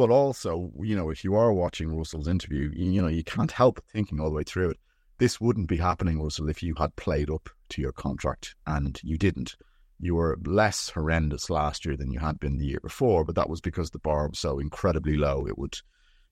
but 0.00 0.08
also, 0.08 0.72
you 0.80 0.96
know, 0.96 1.10
if 1.10 1.24
you 1.24 1.34
are 1.34 1.52
watching 1.52 1.94
Russell's 1.94 2.26
interview, 2.26 2.72
you, 2.74 2.90
you 2.92 3.02
know, 3.02 3.08
you 3.08 3.22
can't 3.22 3.52
help 3.52 3.84
thinking 3.92 4.18
all 4.18 4.30
the 4.30 4.34
way 4.34 4.44
through 4.44 4.70
it. 4.70 4.78
This 5.18 5.38
wouldn't 5.42 5.68
be 5.68 5.76
happening, 5.76 6.22
Russell, 6.22 6.48
if 6.48 6.62
you 6.62 6.74
had 6.78 6.96
played 6.96 7.28
up 7.28 7.50
to 7.68 7.82
your 7.82 7.92
contract, 7.92 8.54
and 8.66 8.98
you 9.04 9.18
didn't. 9.18 9.56
You 9.98 10.14
were 10.14 10.38
less 10.46 10.88
horrendous 10.88 11.50
last 11.50 11.84
year 11.84 11.98
than 11.98 12.10
you 12.10 12.18
had 12.18 12.40
been 12.40 12.56
the 12.56 12.64
year 12.64 12.80
before, 12.82 13.26
but 13.26 13.34
that 13.34 13.50
was 13.50 13.60
because 13.60 13.90
the 13.90 13.98
bar 13.98 14.26
was 14.28 14.38
so 14.38 14.58
incredibly 14.58 15.18
low. 15.18 15.46
It 15.46 15.58
would, 15.58 15.76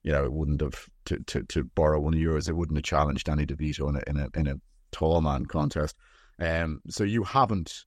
you 0.01 0.13
know, 0.13 0.23
it 0.23 0.33
wouldn't 0.33 0.61
have 0.61 0.89
to 1.05 1.19
to, 1.27 1.43
to 1.43 1.63
borrow 1.63 1.99
one 1.99 2.15
of 2.15 2.19
yours. 2.19 2.49
It 2.49 2.55
wouldn't 2.55 2.79
have 2.79 2.85
challenged 2.85 3.27
Danny 3.27 3.45
DeVito 3.45 3.87
in 3.87 3.97
a 3.97 4.01
in 4.07 4.17
a 4.17 4.29
in 4.33 4.47
a 4.47 4.59
tall 4.89 5.21
man 5.21 5.45
contest. 5.45 5.95
Um, 6.39 6.81
so 6.89 7.03
you 7.03 7.23
haven't, 7.23 7.85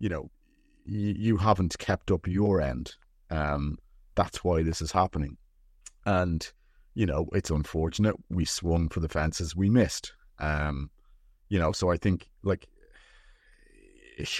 you 0.00 0.08
know, 0.08 0.28
you, 0.86 1.14
you 1.16 1.36
haven't 1.36 1.78
kept 1.78 2.10
up 2.10 2.26
your 2.26 2.60
end. 2.60 2.96
Um, 3.30 3.78
that's 4.20 4.44
why 4.44 4.62
this 4.62 4.82
is 4.82 4.92
happening. 4.92 5.38
And, 6.04 6.46
you 6.94 7.06
know, 7.06 7.26
it's 7.32 7.50
unfortunate. 7.50 8.14
We 8.28 8.44
swung 8.44 8.90
for 8.90 9.00
the 9.00 9.08
fences. 9.08 9.56
We 9.56 9.70
missed. 9.70 10.12
Um, 10.38 10.90
you 11.48 11.58
know, 11.58 11.72
so 11.72 11.90
I 11.90 11.96
think 11.96 12.28
like 12.42 12.68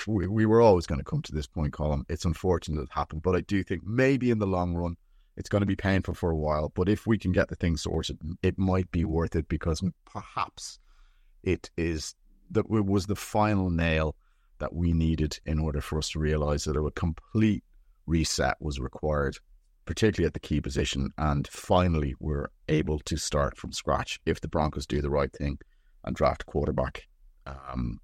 we, 0.06 0.26
we 0.26 0.44
were 0.44 0.60
always 0.60 0.87
going 0.87 0.99
to 0.99 1.04
come 1.04 1.22
to 1.22 1.32
this 1.32 1.46
point, 1.46 1.72
Colum. 1.72 2.04
It's 2.10 2.26
unfortunate 2.26 2.82
it 2.82 2.88
happened, 2.92 3.22
but 3.22 3.34
I 3.34 3.40
do 3.40 3.62
think 3.62 3.82
maybe 3.84 4.30
in 4.30 4.38
the 4.38 4.46
long 4.46 4.75
run, 4.75 4.96
it's 5.38 5.49
going 5.49 5.62
to 5.62 5.66
be 5.66 5.76
painful 5.76 6.12
for 6.12 6.30
a 6.30 6.37
while. 6.37 6.70
But 6.75 6.90
if 6.90 7.06
we 7.06 7.16
can 7.16 7.32
get 7.32 7.49
the 7.49 7.56
thing 7.56 7.78
sorted, 7.78 8.18
it 8.42 8.58
might 8.58 8.90
be 8.90 9.06
worth 9.06 9.34
it 9.34 9.49
because 9.49 9.82
perhaps 10.04 10.78
it 11.42 11.70
is 11.78 12.14
that 12.50 12.66
it 12.70 12.84
was 12.84 13.06
the 13.06 13.16
final 13.16 13.70
nail 13.70 14.14
that 14.58 14.75
we 14.75 14.92
needed 14.92 15.40
in 15.46 15.58
order 15.58 15.80
for 15.80 15.96
us 15.96 16.10
to 16.10 16.18
realize 16.18 16.64
that 16.64 16.76
a 16.76 16.90
complete 16.90 17.64
reset 18.06 18.56
was 18.60 18.78
required, 18.78 19.38
particularly 19.90 20.28
at 20.28 20.35
the 20.35 20.38
key 20.38 20.61
position. 20.61 21.11
And 21.18 21.49
finally, 21.49 22.14
we're 22.20 22.47
able 22.68 23.00
to 23.00 23.16
start 23.16 23.56
from 23.56 23.73
scratch 23.73 24.20
if 24.25 24.40
the 24.40 24.47
Broncos 24.47 24.87
do 24.87 25.02
the 25.02 25.11
right 25.11 25.32
thing 25.32 25.59
and 26.04 26.14
draft 26.14 26.47
quarterback, 26.47 27.09
um, 27.44 27.99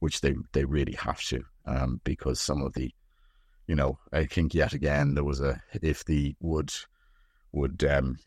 which 0.00 0.20
they, 0.20 0.34
they 0.52 0.66
really 0.66 0.92
have 0.92 1.22
to, 1.28 1.42
um, 1.64 2.02
because 2.04 2.42
some 2.42 2.60
of 2.60 2.74
the, 2.74 2.90
you 3.66 3.74
know, 3.74 3.98
I 4.12 4.26
think 4.26 4.52
yet 4.52 4.74
again 4.74 5.14
there 5.14 5.24
was 5.24 5.40
a 5.40 5.62
if 5.80 6.04
the 6.04 6.36
would 6.40 6.70
would 7.52 7.82
um, 7.84 8.18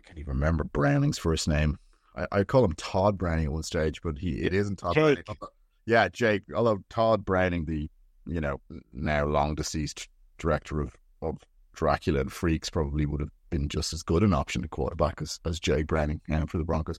I 0.00 0.08
can't 0.08 0.18
even 0.18 0.34
remember 0.34 0.64
Browning's 0.64 1.18
first 1.18 1.46
name. 1.46 1.78
I, 2.16 2.26
I 2.32 2.42
call 2.42 2.64
him 2.64 2.74
Todd 2.74 3.16
Browning 3.16 3.44
at 3.44 3.52
one 3.52 3.62
stage, 3.62 4.02
but 4.02 4.18
he 4.18 4.40
it 4.40 4.52
isn't 4.52 4.80
Todd 4.80 4.94
Jake. 4.94 5.24
Browning. 5.24 5.40
Yeah, 5.86 6.08
Jake. 6.08 6.42
Although 6.52 6.82
Tod 6.90 7.24
Browning, 7.24 7.64
the 7.66 7.88
you 8.26 8.40
know 8.40 8.60
now 8.92 9.24
long 9.24 9.54
deceased 9.54 10.08
director 10.36 10.80
of, 10.80 10.96
of 11.22 11.38
Dracula 11.74 12.20
and 12.20 12.32
Freaks, 12.32 12.70
probably 12.70 13.06
would 13.06 13.20
have 13.20 13.30
been 13.50 13.68
just 13.68 13.92
as 13.92 14.02
good 14.02 14.22
an 14.22 14.34
option 14.34 14.64
at 14.64 14.70
quarterback 14.70 15.20
as, 15.20 15.40
as 15.44 15.60
Jake 15.60 15.86
Browning 15.86 16.20
um, 16.30 16.46
for 16.46 16.58
the 16.58 16.64
Broncos. 16.64 16.98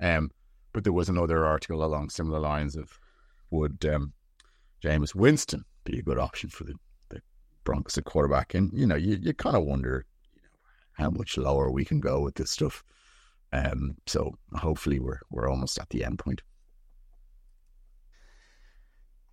Um, 0.00 0.30
but 0.72 0.84
there 0.84 0.92
was 0.92 1.08
another 1.08 1.44
article 1.44 1.84
along 1.84 2.10
similar 2.10 2.40
lines 2.40 2.76
of 2.76 2.98
would 3.50 3.84
um, 3.86 4.12
Jameis 4.82 5.14
Winston 5.14 5.64
be 5.84 5.98
a 5.98 6.02
good 6.02 6.18
option 6.18 6.50
for 6.50 6.64
the, 6.64 6.74
the 7.08 7.20
Broncos 7.64 7.98
at 7.98 8.04
quarterback? 8.04 8.54
And 8.54 8.70
you 8.72 8.86
know, 8.86 8.96
you, 8.96 9.18
you 9.20 9.32
kind 9.34 9.56
of 9.56 9.64
wonder, 9.64 10.04
you 10.34 10.42
know, 10.42 11.04
how 11.04 11.10
much 11.10 11.38
lower 11.38 11.70
we 11.70 11.84
can 11.84 12.00
go 12.00 12.20
with 12.20 12.34
this 12.34 12.50
stuff. 12.50 12.84
Um, 13.52 13.96
so 14.06 14.34
hopefully 14.54 15.00
we're 15.00 15.20
we're 15.30 15.48
almost 15.48 15.78
at 15.78 15.88
the 15.88 16.04
end 16.04 16.18
point. 16.18 16.42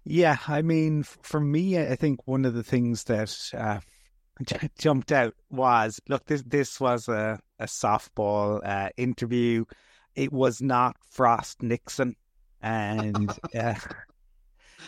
Yeah, 0.06 0.38
I 0.48 0.62
mean, 0.62 1.04
for 1.04 1.40
me, 1.40 1.80
I 1.80 1.96
think 1.96 2.28
one 2.28 2.46
of 2.46 2.54
the 2.54 2.64
things 2.64 3.06
that 3.06 3.36
uh, 3.58 3.80
jumped 4.78 5.12
out 5.12 5.34
was 5.50 6.00
look, 6.08 6.26
this 6.26 6.44
this 6.44 6.80
was 6.80 7.08
a, 7.08 7.40
a 7.60 7.66
softball 7.66 8.62
uh, 8.66 8.90
interview. 8.98 9.66
It 10.16 10.32
was 10.32 10.62
not 10.62 10.96
Frost 11.10 11.62
Nixon, 11.62 12.16
and 12.62 13.32
uh, 13.58 13.76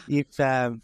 if 0.07 0.39
um, 0.39 0.81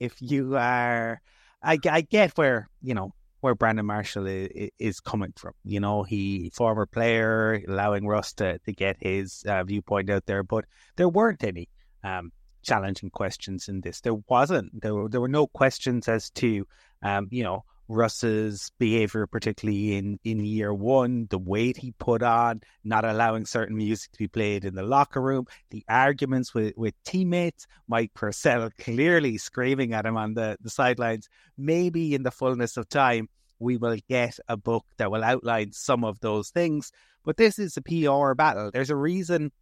if 0.00 0.20
you 0.20 0.56
are, 0.56 1.20
I, 1.62 1.78
I 1.90 2.00
get 2.02 2.36
where 2.36 2.68
you 2.82 2.94
know 2.94 3.12
where 3.40 3.54
Brandon 3.54 3.86
Marshall 3.86 4.26
is, 4.26 4.70
is, 4.78 5.00
coming 5.00 5.32
from. 5.36 5.52
You 5.62 5.78
know, 5.78 6.02
he 6.02 6.50
former 6.54 6.86
player, 6.86 7.62
allowing 7.68 8.06
Russ 8.06 8.32
to, 8.34 8.58
to 8.58 8.72
get 8.72 8.96
his 8.98 9.44
uh, 9.46 9.62
viewpoint 9.62 10.10
out 10.10 10.26
there, 10.26 10.42
but 10.42 10.64
there 10.96 11.08
weren't 11.08 11.44
any 11.44 11.68
um, 12.02 12.32
challenging 12.62 13.10
questions 13.10 13.68
in 13.68 13.82
this. 13.82 14.00
There 14.00 14.16
wasn't. 14.28 14.80
There 14.80 14.94
were, 14.94 15.08
there 15.08 15.20
were 15.20 15.28
no 15.28 15.46
questions 15.46 16.08
as 16.08 16.30
to, 16.30 16.66
um, 17.02 17.28
you 17.30 17.44
know, 17.44 17.64
Russ's 17.88 18.72
behavior, 18.78 19.26
particularly 19.26 19.96
in, 19.96 20.18
in 20.24 20.44
year 20.44 20.74
one, 20.74 21.26
the 21.30 21.38
weight 21.38 21.76
he 21.76 21.92
put 21.92 22.22
on, 22.22 22.62
not 22.84 23.04
allowing 23.04 23.46
certain 23.46 23.76
music 23.76 24.12
to 24.12 24.18
be 24.18 24.28
played 24.28 24.64
in 24.64 24.74
the 24.74 24.82
locker 24.82 25.20
room, 25.20 25.46
the 25.70 25.84
arguments 25.88 26.52
with, 26.52 26.76
with 26.76 26.94
teammates, 27.04 27.66
Mike 27.86 28.12
Purcell 28.14 28.70
clearly 28.78 29.38
screaming 29.38 29.92
at 29.92 30.06
him 30.06 30.16
on 30.16 30.34
the, 30.34 30.56
the 30.60 30.70
sidelines. 30.70 31.28
Maybe 31.56 32.14
in 32.14 32.22
the 32.22 32.30
fullness 32.30 32.76
of 32.76 32.88
time, 32.88 33.28
we 33.58 33.76
will 33.76 33.96
get 34.08 34.38
a 34.48 34.56
book 34.56 34.84
that 34.98 35.10
will 35.10 35.24
outline 35.24 35.72
some 35.72 36.04
of 36.04 36.20
those 36.20 36.50
things. 36.50 36.92
But 37.24 37.36
this 37.36 37.58
is 37.58 37.76
a 37.76 37.82
PR 37.82 38.34
battle. 38.34 38.70
There's 38.70 38.90
a 38.90 38.96
reason 38.96 39.52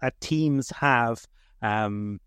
that 0.00 0.20
teams 0.20 0.70
have 0.70 1.26
um, 1.62 2.20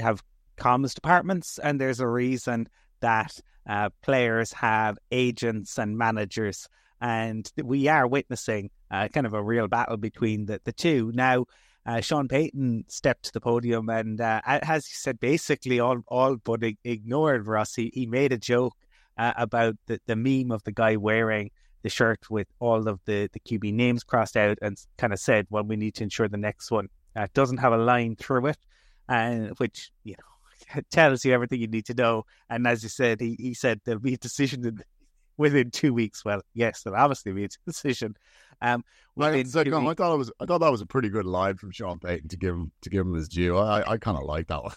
have 0.00 0.22
comms 0.56 0.94
departments, 0.94 1.58
and 1.58 1.80
there's 1.80 2.00
a 2.00 2.06
reason 2.06 2.68
that 3.00 3.40
uh, 3.68 3.90
players 4.02 4.52
have 4.52 4.98
agents 5.10 5.78
and 5.78 5.96
managers, 5.96 6.68
and 7.00 7.50
we 7.62 7.88
are 7.88 8.06
witnessing 8.06 8.70
uh, 8.90 9.08
kind 9.08 9.26
of 9.26 9.34
a 9.34 9.42
real 9.42 9.68
battle 9.68 9.96
between 9.96 10.46
the, 10.46 10.60
the 10.64 10.72
two. 10.72 11.12
Now, 11.14 11.46
uh, 11.86 12.00
Sean 12.00 12.28
Payton 12.28 12.84
stepped 12.88 13.24
to 13.24 13.32
the 13.32 13.40
podium 13.40 13.88
and, 13.88 14.20
uh, 14.20 14.40
as 14.44 14.86
he 14.86 14.92
said, 14.92 15.18
basically 15.18 15.80
all, 15.80 16.02
all 16.08 16.36
but 16.36 16.62
ignored 16.84 17.46
Russ. 17.46 17.74
He, 17.74 17.90
he 17.94 18.06
made 18.06 18.32
a 18.32 18.38
joke 18.38 18.74
uh, 19.16 19.32
about 19.36 19.76
the, 19.86 20.00
the 20.06 20.16
meme 20.16 20.52
of 20.52 20.62
the 20.64 20.72
guy 20.72 20.96
wearing 20.96 21.50
the 21.82 21.88
shirt 21.88 22.30
with 22.30 22.48
all 22.58 22.86
of 22.86 23.00
the, 23.06 23.30
the 23.32 23.40
QB 23.40 23.72
names 23.72 24.04
crossed 24.04 24.36
out 24.36 24.58
and 24.60 24.76
kind 24.98 25.12
of 25.12 25.18
said, 25.18 25.46
well, 25.48 25.64
we 25.64 25.76
need 25.76 25.94
to 25.94 26.04
ensure 26.04 26.28
the 26.28 26.36
next 26.36 26.70
one 26.70 26.88
uh, 27.16 27.26
doesn't 27.34 27.58
have 27.58 27.72
a 27.72 27.78
line 27.78 28.16
through 28.16 28.46
it, 28.46 28.58
and 29.08 29.50
which, 29.58 29.90
you 30.04 30.12
know, 30.12 30.24
tells 30.90 31.24
you 31.24 31.32
everything 31.32 31.60
you 31.60 31.68
need 31.68 31.86
to 31.86 31.94
know. 31.94 32.24
And 32.48 32.66
as 32.66 32.82
you 32.82 32.88
said, 32.88 33.20
he, 33.20 33.36
he 33.38 33.54
said 33.54 33.80
there'll 33.84 34.00
be 34.00 34.14
a 34.14 34.18
decision 34.18 34.64
in, 34.66 34.82
within 35.36 35.70
two 35.70 35.94
weeks. 35.94 36.24
Well, 36.24 36.42
yes, 36.54 36.82
there'll 36.82 36.98
obviously 36.98 37.32
be 37.32 37.44
a 37.44 37.48
decision. 37.66 38.16
Um, 38.62 38.84
I, 39.18 39.42
so, 39.44 39.60
I 39.60 39.64
thought 39.64 40.14
it 40.14 40.18
was 40.18 40.30
I 40.38 40.46
thought 40.46 40.58
that 40.58 40.70
was 40.70 40.82
a 40.82 40.86
pretty 40.86 41.08
good 41.08 41.26
line 41.26 41.56
from 41.56 41.70
Sean 41.70 41.98
Payton 41.98 42.28
to 42.28 42.36
give 42.36 42.54
him 42.54 42.72
to 42.82 42.90
give 42.90 43.06
him 43.06 43.14
his 43.14 43.28
due. 43.28 43.56
I 43.56 43.92
I 43.92 43.98
kind 43.98 44.18
of 44.18 44.24
like 44.24 44.48
that 44.48 44.62
one. 44.62 44.74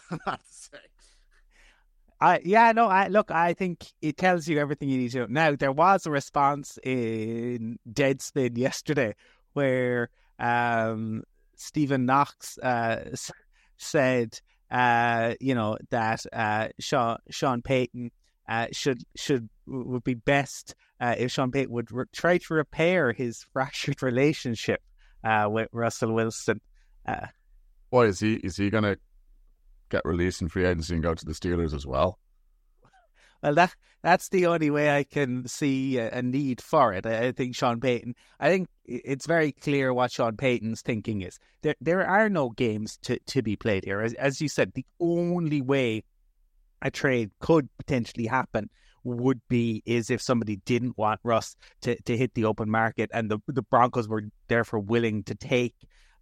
I 2.22 2.40
yeah 2.44 2.72
no 2.72 2.88
I 2.88 3.10
look 3.10 3.32
I 3.32 3.54
think 3.54 3.86
it 4.02 4.16
tells 4.16 4.48
you 4.48 4.58
everything 4.60 4.90
you 4.90 4.98
need 4.98 5.12
to 5.12 5.20
know. 5.20 5.28
Now 5.30 5.56
there 5.56 5.72
was 5.72 6.06
a 6.06 6.12
response 6.12 6.80
in 6.84 7.78
Deadspin 7.92 8.58
yesterday 8.58 9.16
where 9.52 10.10
um, 10.40 11.24
Stephen 11.56 12.06
Knox 12.06 12.58
uh, 12.60 13.16
said 13.78 14.40
uh, 14.74 15.36
you 15.40 15.54
know 15.54 15.78
that 15.92 16.26
uh, 16.34 16.70
Sean 16.80 17.18
Sean 17.30 17.62
Payton 17.62 18.12
uh, 18.50 18.68
should 18.74 19.04
should 19.16 19.48
would 19.68 20.04
be 20.04 20.16
best 20.16 20.74
uh, 21.00 21.16
if 21.18 21.32
Sean 21.32 21.52
Payton 21.52 21.72
would 21.72 21.92
re- 21.92 22.06
try 22.12 22.40
to 22.40 22.54
repair 22.54 23.14
his 23.14 23.46
fractured 23.54 24.02
relationship 24.02 24.82
uh, 25.24 25.48
with 25.50 25.70
Russell 25.72 26.14
Wilson. 26.14 26.60
Why 27.92 28.06
is 28.06 28.20
he? 28.20 28.36
Is 28.36 28.58
he 28.58 28.72
going 28.72 28.84
to 28.84 28.98
get 29.90 30.02
released 30.04 30.42
in 30.42 30.50
free 30.50 30.66
agency 30.66 30.96
and 30.96 31.04
go 31.04 31.14
to 31.14 31.26
the 31.26 31.34
Steelers 31.34 31.76
as 31.76 31.86
well? 31.86 32.18
Well, 33.44 33.56
that 33.56 33.76
that's 34.02 34.30
the 34.30 34.48
only 34.48 34.70
way 34.70 34.96
I 34.96 35.04
can 35.04 35.48
see 35.48 35.98
a, 35.98 36.22
need 36.22 36.62
for 36.62 36.94
it. 36.94 37.06
I, 37.06 37.28
I, 37.28 37.32
think 37.32 37.56
Sean 37.56 37.80
Payton. 37.80 38.16
I 38.40 38.50
think 38.50 38.70
it's 38.86 39.26
very 39.26 39.52
clear 39.52 39.94
what 39.94 40.12
Sean 40.12 40.38
Payton's 40.38 40.82
thinking 40.82 41.22
is. 41.22 41.38
There, 41.62 41.76
there 41.80 42.08
are 42.08 42.30
no 42.30 42.50
games 42.50 42.98
to, 43.04 43.20
to 43.28 43.42
be 43.42 43.56
played 43.56 43.86
here. 43.86 44.02
As, 44.02 44.14
as 44.16 44.42
you 44.42 44.48
said, 44.48 44.74
the 44.74 44.86
only 45.00 45.62
way 45.62 46.04
a 46.82 46.90
trade 46.90 47.32
could 47.40 47.70
potentially 47.78 48.28
happen 48.28 48.70
would 49.04 49.42
be 49.50 49.84
is 49.86 50.10
if 50.10 50.22
somebody 50.22 50.58
didn't 50.66 50.98
want 50.98 51.20
Russ 51.24 51.56
to, 51.82 52.02
to 52.04 52.18
hit 52.18 52.34
the 52.34 52.46
open 52.46 52.70
market 52.70 53.10
and 53.14 53.30
the 53.30 53.40
the 53.48 53.62
Broncos 53.62 54.08
were 54.08 54.24
therefore 54.48 54.80
willing 54.80 55.24
to 55.24 55.36
take 55.36 55.76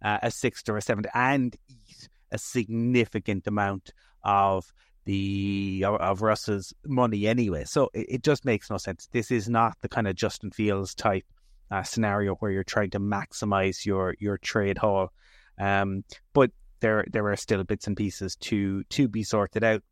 uh, 0.04 0.18
a 0.22 0.30
sixth 0.30 0.68
or 0.68 0.76
a 0.76 0.82
seventh 0.82 1.06
and 1.14 1.56
eat 1.68 2.08
a 2.32 2.38
significant 2.38 3.46
amount 3.46 3.92
of 4.24 4.72
the 5.04 5.84
of 5.86 6.22
Russ's 6.22 6.72
money 6.86 7.26
anyway. 7.26 7.64
So 7.64 7.90
it, 7.92 8.06
it, 8.08 8.22
just 8.22 8.44
makes 8.44 8.70
no 8.70 8.76
sense. 8.76 9.08
This 9.12 9.30
is 9.30 9.48
not 9.48 9.76
the 9.80 9.88
kind 9.88 10.06
of 10.06 10.14
Justin 10.14 10.50
Fields 10.50 10.94
type 10.94 11.24
uh, 11.70 11.82
scenario 11.82 12.34
where 12.36 12.50
you're 12.50 12.64
trying 12.64 12.90
to 12.90 13.00
maximize 13.00 13.84
your 13.84 14.14
your 14.18 14.38
trade 14.38 14.78
haul. 14.78 15.12
Um, 15.58 16.04
but 16.32 16.50
there 16.80 17.04
there 17.10 17.28
are 17.30 17.36
still 17.36 17.64
bits 17.64 17.86
and 17.86 17.96
pieces 17.96 18.36
to 18.36 18.84
to 18.84 19.08
be 19.08 19.22
sorted 19.22 19.64
out 19.64 19.82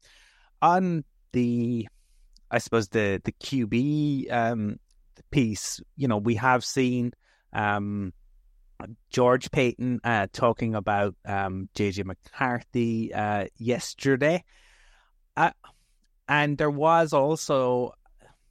on 0.62 1.05
the 1.33 1.88
I 2.50 2.59
suppose 2.59 2.88
the 2.88 3.21
the 3.25 3.33
QB 3.33 4.33
um, 4.33 4.79
piece. 5.31 5.81
You 5.97 6.09
know, 6.09 6.19
we 6.19 6.37
have 6.37 6.64
seen 6.64 7.12
um, 7.52 8.12
George 9.11 9.50
Paton 9.50 10.00
uh, 10.05 10.26
talking 10.33 10.75
about 10.75 11.14
um, 11.25 11.69
JJ 11.75 12.05
McCarthy 12.05 13.12
uh, 13.12 13.47
yesterday. 13.57 14.45
And 16.28 16.58
there 16.58 16.70
was 16.70 17.12
also, 17.12 17.92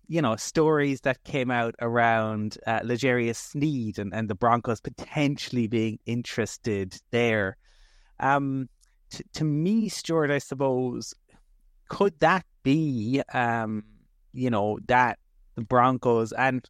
you 0.08 0.22
know, 0.22 0.36
stories 0.36 1.02
that 1.02 1.24
came 1.24 1.50
out 1.50 1.76
around 1.82 2.58
uh, 2.68 2.82
L'Jarius 2.84 3.38
Sneed 3.38 3.98
and, 4.00 4.14
and 4.14 4.30
the 4.30 4.36
Broncos 4.36 4.82
potentially 4.82 5.68
being 5.68 6.00
interested 6.06 7.00
there. 7.12 7.56
Um, 8.20 8.68
t- 9.12 9.24
to 9.34 9.46
me, 9.46 9.88
Stewart, 9.88 10.30
I 10.30 10.40
suppose, 10.40 11.14
could 11.88 12.20
that 12.20 12.46
be, 12.64 13.22
um, 13.34 13.84
you 14.34 14.50
know, 14.50 14.80
that 14.88 15.20
the 15.56 15.62
Broncos 15.62 16.34
and 16.34 16.70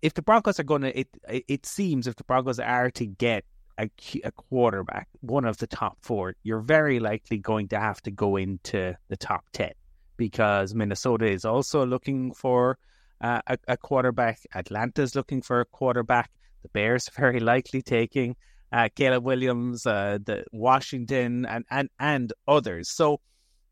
if 0.00 0.14
the 0.14 0.22
Broncos 0.22 0.60
are 0.60 0.64
going 0.64 0.82
to, 0.82 0.96
it 0.96 1.08
it 1.28 1.66
seems 1.66 2.06
if 2.06 2.14
the 2.14 2.24
Broncos 2.24 2.60
are 2.60 2.90
to 2.92 3.04
get 3.04 3.44
a, 3.78 3.90
a 4.24 4.32
quarterback, 4.32 5.08
one 5.20 5.44
of 5.44 5.56
the 5.58 5.66
top 5.66 5.98
four, 6.02 6.34
you're 6.42 6.60
very 6.60 7.00
likely 7.00 7.38
going 7.38 7.68
to 7.68 7.78
have 7.78 8.02
to 8.02 8.10
go 8.10 8.36
into 8.36 8.94
the 9.08 9.16
top 9.16 9.44
10 9.52 9.72
because 10.16 10.74
Minnesota 10.74 11.26
is 11.26 11.44
also 11.44 11.86
looking 11.86 12.32
for 12.32 12.78
uh, 13.20 13.40
a, 13.46 13.58
a, 13.68 13.76
quarterback. 13.76 14.40
Atlanta's 14.54 15.14
looking 15.14 15.42
for 15.42 15.60
a 15.60 15.64
quarterback. 15.64 16.30
The 16.62 16.68
Bears 16.70 17.08
are 17.08 17.12
very 17.20 17.40
likely 17.40 17.82
taking 17.82 18.36
uh, 18.72 18.88
Caleb 18.94 19.24
Williams, 19.24 19.86
uh, 19.86 20.18
the 20.24 20.44
Washington, 20.52 21.46
and, 21.46 21.64
and, 21.70 21.88
and 21.98 22.32
others. 22.46 22.90
So, 22.90 23.20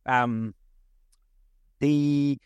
um, 0.06 0.54
the 1.80 2.38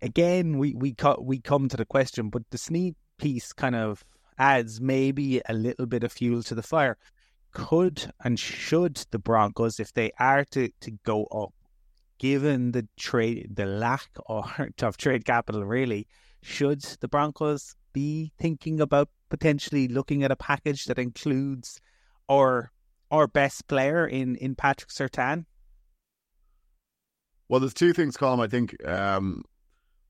again, 0.00 0.58
we 0.58 0.74
we 0.74 0.94
co- 0.94 1.20
we 1.20 1.40
come 1.40 1.68
to 1.68 1.76
the 1.76 1.84
question, 1.84 2.30
but 2.30 2.42
the 2.50 2.58
Sneed 2.58 2.94
piece 3.16 3.52
kind 3.52 3.74
of 3.74 4.04
adds 4.38 4.80
maybe 4.80 5.40
a 5.48 5.54
little 5.54 5.86
bit 5.86 6.04
of 6.04 6.12
fuel 6.12 6.42
to 6.44 6.54
the 6.54 6.62
fire. 6.62 6.96
Could 7.52 8.12
and 8.22 8.38
should 8.38 9.04
the 9.10 9.18
Broncos, 9.18 9.80
if 9.80 9.92
they 9.92 10.12
are 10.18 10.44
to, 10.46 10.70
to 10.80 10.90
go 11.04 11.24
up, 11.24 11.54
given 12.18 12.72
the 12.72 12.86
trade, 12.96 13.56
the 13.56 13.66
lack 13.66 14.08
of, 14.26 14.52
of 14.82 14.96
trade 14.96 15.24
capital, 15.24 15.64
really, 15.64 16.06
should 16.42 16.82
the 17.00 17.08
Broncos 17.08 17.74
be 17.92 18.32
thinking 18.38 18.80
about 18.80 19.08
potentially 19.28 19.88
looking 19.88 20.22
at 20.22 20.30
a 20.30 20.36
package 20.36 20.84
that 20.86 20.98
includes 20.98 21.80
our 22.28 22.70
our 23.10 23.26
best 23.26 23.66
player 23.68 24.06
in 24.06 24.36
in 24.36 24.54
Patrick 24.54 24.90
Surtain? 24.90 25.46
Well, 27.48 27.60
there's 27.60 27.74
two 27.74 27.92
things, 27.92 28.16
Colum. 28.16 28.40
I 28.40 28.46
think 28.46 28.76
um, 28.86 29.42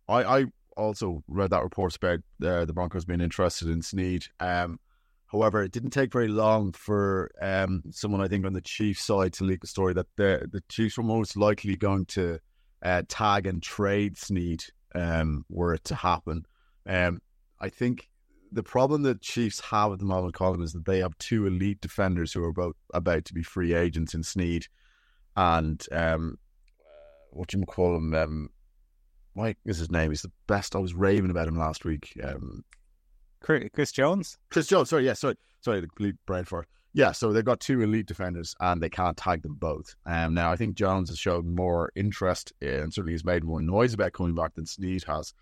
I, 0.08 0.40
I 0.40 0.44
also 0.78 1.22
read 1.28 1.50
that 1.50 1.62
report 1.62 1.96
about 1.96 2.20
uh, 2.42 2.64
the 2.64 2.72
Broncos 2.72 3.04
being 3.04 3.20
interested 3.20 3.68
in 3.68 3.82
Sneed. 3.82 4.26
Um, 4.40 4.78
however, 5.26 5.62
it 5.62 5.72
didn't 5.72 5.90
take 5.90 6.12
very 6.12 6.28
long 6.28 6.72
for 6.72 7.30
um, 7.42 7.82
someone, 7.90 8.20
I 8.20 8.28
think, 8.28 8.46
on 8.46 8.52
the 8.52 8.60
Chiefs 8.60 9.04
side 9.04 9.32
to 9.34 9.44
leak 9.44 9.64
a 9.64 9.66
story 9.66 9.94
that 9.94 10.06
the 10.16 10.48
the 10.50 10.62
Chiefs 10.68 10.96
were 10.96 11.04
most 11.04 11.36
likely 11.36 11.76
going 11.76 12.06
to 12.06 12.38
uh, 12.82 13.02
tag 13.08 13.46
and 13.46 13.62
trade 13.62 14.16
Sneed 14.16 14.64
um, 14.94 15.44
were 15.48 15.74
it 15.74 15.84
to 15.84 15.94
happen. 15.94 16.44
Um, 16.86 17.20
I 17.60 17.68
think 17.68 18.08
the 18.52 18.62
problem 18.62 19.02
that 19.02 19.20
Chiefs 19.20 19.60
have 19.60 19.92
at 19.92 19.98
the 19.98 20.04
moment, 20.04 20.34
Colum, 20.34 20.62
is 20.62 20.72
that 20.72 20.86
they 20.86 21.00
have 21.00 21.18
two 21.18 21.46
elite 21.46 21.80
defenders 21.80 22.32
who 22.32 22.42
are 22.44 22.48
about 22.48 22.76
about 22.94 23.24
to 23.26 23.34
be 23.34 23.42
free 23.42 23.74
agents 23.74 24.14
in 24.14 24.22
Sneed 24.22 24.66
and 25.36 25.84
um, 25.92 26.38
what 27.30 27.52
you 27.52 27.64
call 27.64 27.96
him, 27.96 28.14
um, 28.14 28.50
Mike 29.38 29.58
is 29.64 29.78
his 29.78 29.90
name. 29.90 30.10
He's 30.10 30.22
the 30.22 30.32
best. 30.46 30.74
I 30.74 30.78
was 30.78 30.94
raving 30.94 31.30
about 31.30 31.48
him 31.48 31.56
last 31.56 31.84
week. 31.84 32.12
Um, 32.22 32.64
Chris 33.40 33.92
Jones. 33.92 34.36
Chris 34.50 34.66
Jones. 34.66 34.90
Sorry, 34.90 35.06
yeah, 35.06 35.12
sorry, 35.12 35.36
sorry. 35.60 35.80
The 35.80 35.86
complete 35.86 36.16
brain 36.26 36.44
for. 36.44 36.66
Yeah, 36.92 37.12
so 37.12 37.32
they've 37.32 37.44
got 37.44 37.60
two 37.60 37.80
elite 37.82 38.06
defenders 38.06 38.56
and 38.60 38.82
they 38.82 38.88
can't 38.88 39.16
tag 39.16 39.42
them 39.42 39.54
both. 39.54 39.94
Um, 40.06 40.34
now 40.34 40.50
I 40.50 40.56
think 40.56 40.74
Jones 40.74 41.10
has 41.10 41.18
shown 41.18 41.54
more 41.54 41.92
interest 41.94 42.52
and 42.60 42.92
certainly 42.92 43.12
has 43.12 43.24
made 43.24 43.44
more 43.44 43.60
noise 43.60 43.94
about 43.94 44.14
coming 44.14 44.34
back 44.34 44.54
than 44.54 44.66
Sneed 44.66 45.04
has. 45.04 45.32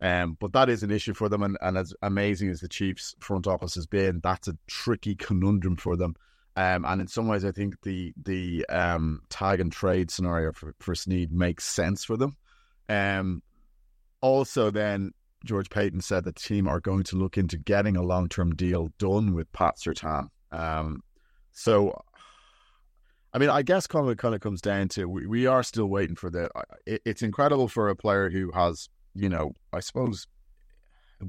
Um, 0.00 0.36
but 0.40 0.52
that 0.54 0.68
is 0.68 0.82
an 0.82 0.90
issue 0.90 1.14
for 1.14 1.28
them, 1.28 1.42
and, 1.42 1.56
and 1.60 1.78
as 1.78 1.94
amazing 2.02 2.50
as 2.50 2.60
the 2.60 2.68
Chiefs 2.68 3.14
front 3.20 3.46
office 3.46 3.76
has 3.76 3.86
been, 3.86 4.20
that's 4.22 4.48
a 4.48 4.56
tricky 4.66 5.14
conundrum 5.14 5.76
for 5.76 5.96
them. 5.96 6.16
Um, 6.56 6.84
and 6.84 7.00
in 7.00 7.06
some 7.06 7.28
ways, 7.28 7.44
I 7.44 7.52
think 7.52 7.80
the 7.82 8.12
the 8.22 8.66
um, 8.68 9.22
tag 9.28 9.60
and 9.60 9.70
trade 9.70 10.10
scenario 10.10 10.52
for, 10.52 10.74
for 10.80 10.94
Sneed 10.94 11.32
makes 11.32 11.64
sense 11.64 12.04
for 12.04 12.16
them. 12.16 12.36
Um, 12.88 13.42
also, 14.20 14.70
then 14.70 15.12
George 15.44 15.70
Paton 15.70 16.00
said 16.00 16.24
the 16.24 16.32
team 16.32 16.66
are 16.66 16.80
going 16.80 17.04
to 17.04 17.16
look 17.16 17.36
into 17.36 17.58
getting 17.58 17.96
a 17.96 18.02
long 18.02 18.28
term 18.28 18.54
deal 18.54 18.90
done 18.98 19.34
with 19.34 19.52
Pat 19.52 19.76
Surtain. 19.76 20.28
Um, 20.50 21.02
so, 21.52 22.02
I 23.32 23.38
mean, 23.38 23.50
I 23.50 23.62
guess 23.62 23.86
kind 23.86 24.08
of 24.08 24.16
kind 24.16 24.34
of 24.34 24.40
comes 24.40 24.60
down 24.60 24.88
to 24.90 25.06
we, 25.06 25.26
we 25.26 25.46
are 25.46 25.62
still 25.62 25.86
waiting 25.86 26.16
for 26.16 26.30
the. 26.30 26.50
It, 26.86 27.02
it's 27.04 27.22
incredible 27.22 27.68
for 27.68 27.88
a 27.88 27.96
player 27.96 28.30
who 28.30 28.50
has, 28.52 28.88
you 29.14 29.28
know, 29.28 29.52
I 29.72 29.80
suppose, 29.80 30.26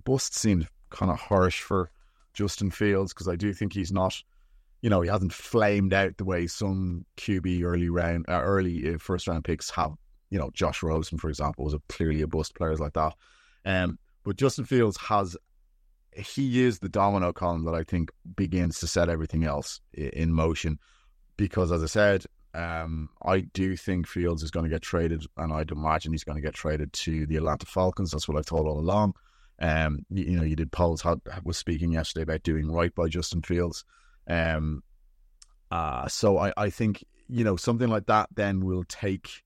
bust 0.04 0.36
seemed 0.36 0.68
kind 0.90 1.12
of 1.12 1.20
harsh 1.20 1.62
for 1.62 1.92
Justin 2.34 2.72
Fields 2.72 3.14
because 3.14 3.28
I 3.28 3.36
do 3.36 3.54
think 3.54 3.74
he's 3.74 3.92
not 3.92 4.22
you 4.86 4.90
know, 4.90 5.02
he 5.02 5.10
hasn't 5.10 5.34
flamed 5.34 5.94
out 5.94 6.16
the 6.18 6.26
way 6.26 6.46
some 6.46 7.06
QB 7.18 7.64
early 7.64 7.90
round, 7.90 8.26
uh, 8.30 8.42
early 8.44 8.94
uh, 8.94 9.00
first 9.00 9.28
round 9.28 9.44
picks 9.44 9.72
have 9.72 9.94
you 10.30 10.40
know, 10.40 10.50
Josh 10.54 10.84
Rosen, 10.84 11.18
for 11.18 11.30
example, 11.30 11.66
was 11.66 11.74
a, 11.74 11.82
clearly 11.90 12.22
a 12.22 12.28
bust, 12.28 12.56
players 12.56 12.80
like 12.80 12.94
that. 12.94 13.14
Um, 13.66 14.00
but 14.24 14.38
Justin 14.38 14.66
Fields 14.66 14.98
has, 14.98 15.38
he 16.16 16.64
is 16.64 16.80
the 16.80 16.90
domino 16.90 17.32
column 17.32 17.66
that 17.66 17.76
I 17.76 17.84
think 17.84 18.12
begins 18.36 18.80
to 18.80 18.88
set 18.88 19.10
everything 19.10 19.44
else 19.44 19.82
in 19.94 20.32
motion. 20.32 20.80
Because 21.38 21.72
as 21.72 21.84
I 21.84 21.88
said, 21.88 22.26
um, 22.54 23.10
I 23.24 23.42
do 23.42 23.76
think 23.76 24.08
Fields 24.08 24.42
is 24.42 24.52
going 24.52 24.64
to 24.64 24.70
get 24.70 24.82
traded, 24.82 25.26
and 25.38 25.52
I'd 25.52 25.72
imagine 25.72 26.14
he's 26.14 26.24
going 26.24 26.38
to 26.38 26.42
get 26.42 26.54
traded 26.54 26.94
to 26.94 27.26
the 27.26 27.36
Atlanta 27.36 27.66
Falcons. 27.66 28.12
That's 28.12 28.28
what 28.28 28.38
I've 28.38 28.46
thought 28.46 28.66
all 28.66 28.80
along. 28.80 29.14
Um, 29.60 30.06
you, 30.10 30.24
you 30.24 30.38
know, 30.38 30.44
you 30.44 30.56
did 30.56 30.72
Poles 30.72 31.02
had, 31.02 31.20
was 31.44 31.58
speaking 31.58 31.92
yesterday 31.92 32.24
about 32.24 32.44
doing 32.44 32.72
right 32.72 32.94
by 32.96 33.08
Justin 33.08 33.42
Fields. 33.42 33.84
Um, 34.28 34.84
uh, 35.70 36.08
so 36.08 36.38
I, 36.38 36.54
I 36.56 36.70
think 36.70 37.04
you 37.28 37.44
know 37.44 37.56
something 37.56 37.90
like 37.90 38.06
that 38.06 38.30
then 38.34 38.64
will 38.64 38.84
take 38.86 39.44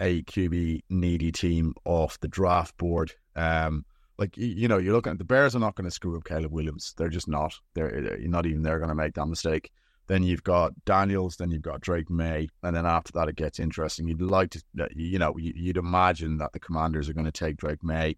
a 0.00 0.22
QB 0.22 0.82
needy 0.90 1.32
team 1.32 1.74
off 1.84 2.20
the 2.20 2.28
draft 2.28 2.76
board. 2.78 3.12
Um, 3.36 3.84
like 4.18 4.36
you 4.36 4.66
know, 4.66 4.78
you're 4.78 4.94
looking 4.94 5.12
at 5.12 5.18
the 5.18 5.24
Bears 5.24 5.54
are 5.54 5.60
not 5.60 5.76
going 5.76 5.84
to 5.84 5.90
screw 5.90 6.16
up 6.16 6.24
Caleb 6.24 6.52
Williams. 6.52 6.94
They're 6.96 7.08
just 7.08 7.28
not. 7.28 7.54
They're 7.74 8.18
not 8.22 8.46
even 8.46 8.62
they're 8.62 8.78
going 8.78 8.88
to 8.88 8.94
make 8.94 9.14
that 9.14 9.26
mistake. 9.26 9.70
Then 10.08 10.22
you've 10.22 10.42
got 10.42 10.72
Daniels, 10.86 11.36
then 11.36 11.50
you've 11.50 11.62
got 11.62 11.82
Drake 11.82 12.08
Maye, 12.08 12.48
and 12.62 12.74
then 12.74 12.86
after 12.86 13.12
that 13.12 13.28
it 13.28 13.36
gets 13.36 13.60
interesting. 13.60 14.08
You'd 14.08 14.22
like 14.22 14.50
to, 14.52 14.62
you 14.96 15.18
know, 15.18 15.34
you'd 15.36 15.76
imagine 15.76 16.38
that 16.38 16.52
the 16.52 16.58
Commanders 16.58 17.08
are 17.08 17.12
going 17.12 17.26
to 17.26 17.32
take 17.32 17.58
Drake 17.58 17.84
Maye 17.84 18.16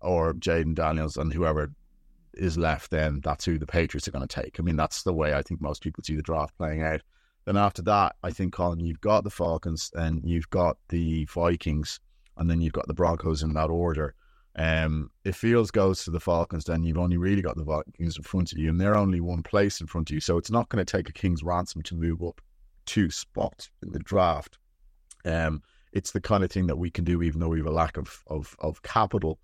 or 0.00 0.34
Jayden 0.34 0.74
Daniels, 0.74 1.16
and 1.16 1.32
whoever 1.32 1.72
is 2.34 2.58
left, 2.58 2.90
then 2.90 3.20
that's 3.24 3.44
who 3.44 3.58
the 3.58 3.66
Patriots 3.66 4.06
are 4.06 4.10
going 4.10 4.26
to 4.26 4.42
take. 4.42 4.56
I 4.58 4.62
mean, 4.62 4.76
that's 4.76 5.02
the 5.02 5.14
way 5.14 5.34
I 5.34 5.42
think 5.42 5.60
most 5.60 5.82
people 5.82 6.04
see 6.04 6.14
the 6.14 6.22
draft 6.22 6.56
playing 6.58 6.82
out. 6.82 7.00
Then 7.44 7.56
after 7.56 7.82
that, 7.82 8.16
I 8.22 8.30
think, 8.30 8.54
Colum, 8.54 8.80
you've 8.80 9.00
got 9.00 9.24
the 9.24 9.30
Falcons 9.30 9.90
and 9.94 10.22
you've 10.24 10.48
got 10.50 10.78
the 10.88 11.24
Vikings, 11.26 12.00
and 12.36 12.50
then 12.50 12.60
you've 12.60 12.72
got 12.72 12.86
the 12.86 12.94
Broncos 12.94 13.42
in 13.42 13.52
that 13.54 13.70
order. 13.70 14.14
Um, 14.56 15.10
if 15.24 15.36
Fields 15.36 15.70
goes 15.70 16.04
to 16.04 16.10
the 16.10 16.20
Falcons, 16.20 16.64
then 16.64 16.84
you've 16.84 16.98
only 16.98 17.16
really 17.16 17.42
got 17.42 17.56
the 17.56 17.64
Vikings 17.64 18.16
in 18.16 18.22
front 18.22 18.52
of 18.52 18.58
you, 18.58 18.70
and 18.70 18.80
they're 18.80 18.96
only 18.96 19.20
one 19.20 19.42
place 19.42 19.80
in 19.80 19.86
front 19.86 20.10
of 20.10 20.14
you. 20.14 20.20
So 20.20 20.38
it's 20.38 20.50
not 20.50 20.68
going 20.68 20.84
to 20.84 20.90
take 20.96 21.08
a 21.08 21.12
king's 21.12 21.42
ransom 21.42 21.82
to 21.82 21.94
move 21.94 22.22
up 22.22 22.40
two 22.86 23.10
spots 23.10 23.70
in 23.82 23.92
the 23.92 23.98
draft. 23.98 24.58
Um, 25.24 25.62
it's 25.92 26.12
the 26.12 26.20
kind 26.20 26.44
of 26.44 26.50
thing 26.50 26.66
that 26.66 26.76
we 26.76 26.90
can 26.90 27.04
do, 27.04 27.22
even 27.22 27.40
though 27.40 27.48
we 27.48 27.58
have 27.58 27.66
a 27.66 27.70
lack 27.70 27.96
of 27.96 28.22
of, 28.28 28.56
of 28.60 28.82
capital. 28.82 29.38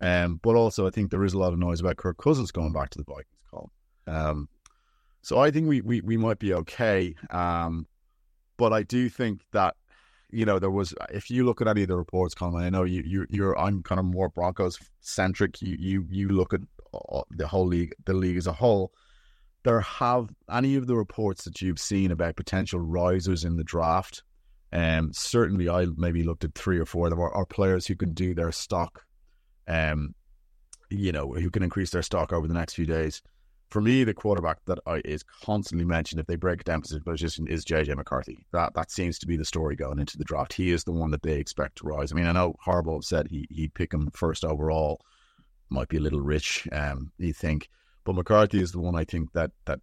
Um, 0.00 0.40
but 0.42 0.56
also, 0.56 0.86
I 0.86 0.90
think 0.90 1.10
there 1.10 1.24
is 1.24 1.34
a 1.34 1.38
lot 1.38 1.52
of 1.52 1.58
noise 1.58 1.80
about 1.80 1.96
Kirk 1.96 2.18
Cousins 2.18 2.50
going 2.50 2.72
back 2.72 2.90
to 2.90 2.98
the 2.98 3.04
Vikings 3.04 3.46
Colum. 3.50 4.48
So 5.26 5.40
I 5.40 5.50
think 5.50 5.66
we, 5.66 5.80
we, 5.80 6.00
we 6.02 6.16
might 6.16 6.38
be 6.38 6.54
okay. 6.54 7.16
Um, 7.30 7.88
but 8.58 8.72
I 8.72 8.84
do 8.84 9.08
think 9.08 9.40
that, 9.50 9.74
you 10.30 10.46
know, 10.46 10.60
there 10.60 10.70
was, 10.70 10.94
if 11.10 11.32
you 11.32 11.44
look 11.44 11.60
at 11.60 11.66
any 11.66 11.82
of 11.82 11.88
the 11.88 11.96
reports, 11.96 12.32
Colum, 12.32 12.54
I 12.54 12.70
know 12.70 12.84
you, 12.84 13.02
you, 13.04 13.26
you're, 13.28 13.58
I'm 13.58 13.82
kind 13.82 13.98
of 13.98 14.04
more 14.04 14.28
Broncos 14.28 14.78
centric. 15.00 15.60
You, 15.60 15.76
you, 15.80 16.06
you 16.08 16.28
look 16.28 16.54
at 16.54 16.60
the 17.32 17.48
whole 17.48 17.66
league, 17.66 17.92
the 18.04 18.14
league 18.14 18.36
as 18.36 18.46
a 18.46 18.52
whole. 18.52 18.92
There 19.64 19.80
have 19.80 20.28
any 20.48 20.76
of 20.76 20.86
the 20.86 20.94
reports 20.94 21.42
that 21.42 21.60
you've 21.60 21.80
seen 21.80 22.12
about 22.12 22.36
potential 22.36 22.78
risers 22.78 23.42
in 23.42 23.56
the 23.56 23.64
draft. 23.64 24.22
Um, 24.72 25.10
certainly, 25.12 25.68
I 25.68 25.86
maybe 25.96 26.22
looked 26.22 26.44
at 26.44 26.54
three 26.54 26.78
or 26.78 26.86
four 26.86 27.06
of 27.06 27.10
them 27.10 27.20
are, 27.20 27.34
are 27.34 27.46
players 27.46 27.84
who 27.88 27.96
can 27.96 28.14
do 28.14 28.32
their 28.32 28.52
stock 28.52 29.02
um, 29.66 30.14
you 30.88 31.10
know, 31.10 31.32
who 31.32 31.50
can 31.50 31.62
increase 31.62 31.90
their 31.90 32.02
stock 32.02 32.32
over 32.32 32.46
the 32.46 32.54
next 32.54 32.74
few 32.74 32.86
days. 32.86 33.22
For 33.70 33.80
me, 33.80 34.04
the 34.04 34.14
quarterback 34.14 34.58
that 34.66 34.78
I, 34.86 35.02
is 35.04 35.22
constantly 35.22 35.84
mentioned 35.84 36.20
if 36.20 36.26
they 36.26 36.36
break 36.36 36.64
down 36.64 36.82
position 36.82 37.48
is 37.48 37.64
JJ 37.64 37.96
McCarthy. 37.96 38.46
That 38.52 38.74
that 38.74 38.90
seems 38.90 39.18
to 39.18 39.26
be 39.26 39.36
the 39.36 39.44
story 39.44 39.74
going 39.74 39.98
into 39.98 40.18
the 40.18 40.24
draft. 40.24 40.52
He 40.52 40.70
is 40.70 40.84
the 40.84 40.92
one 40.92 41.10
that 41.10 41.22
they 41.22 41.34
expect 41.38 41.78
to 41.78 41.86
rise. 41.86 42.12
I 42.12 42.14
mean, 42.14 42.26
I 42.26 42.32
know 42.32 42.54
Harbaugh 42.64 43.02
said 43.02 43.28
he 43.28 43.46
he'd 43.50 43.74
pick 43.74 43.92
him 43.92 44.10
first 44.12 44.44
overall. 44.44 45.00
Might 45.68 45.88
be 45.88 45.96
a 45.96 46.00
little 46.00 46.20
rich, 46.20 46.68
um, 46.70 47.10
you 47.18 47.32
think, 47.32 47.68
but 48.04 48.14
McCarthy 48.14 48.60
is 48.60 48.70
the 48.70 48.78
one 48.78 48.94
I 48.94 49.04
think 49.04 49.32
that 49.32 49.50
that 49.64 49.80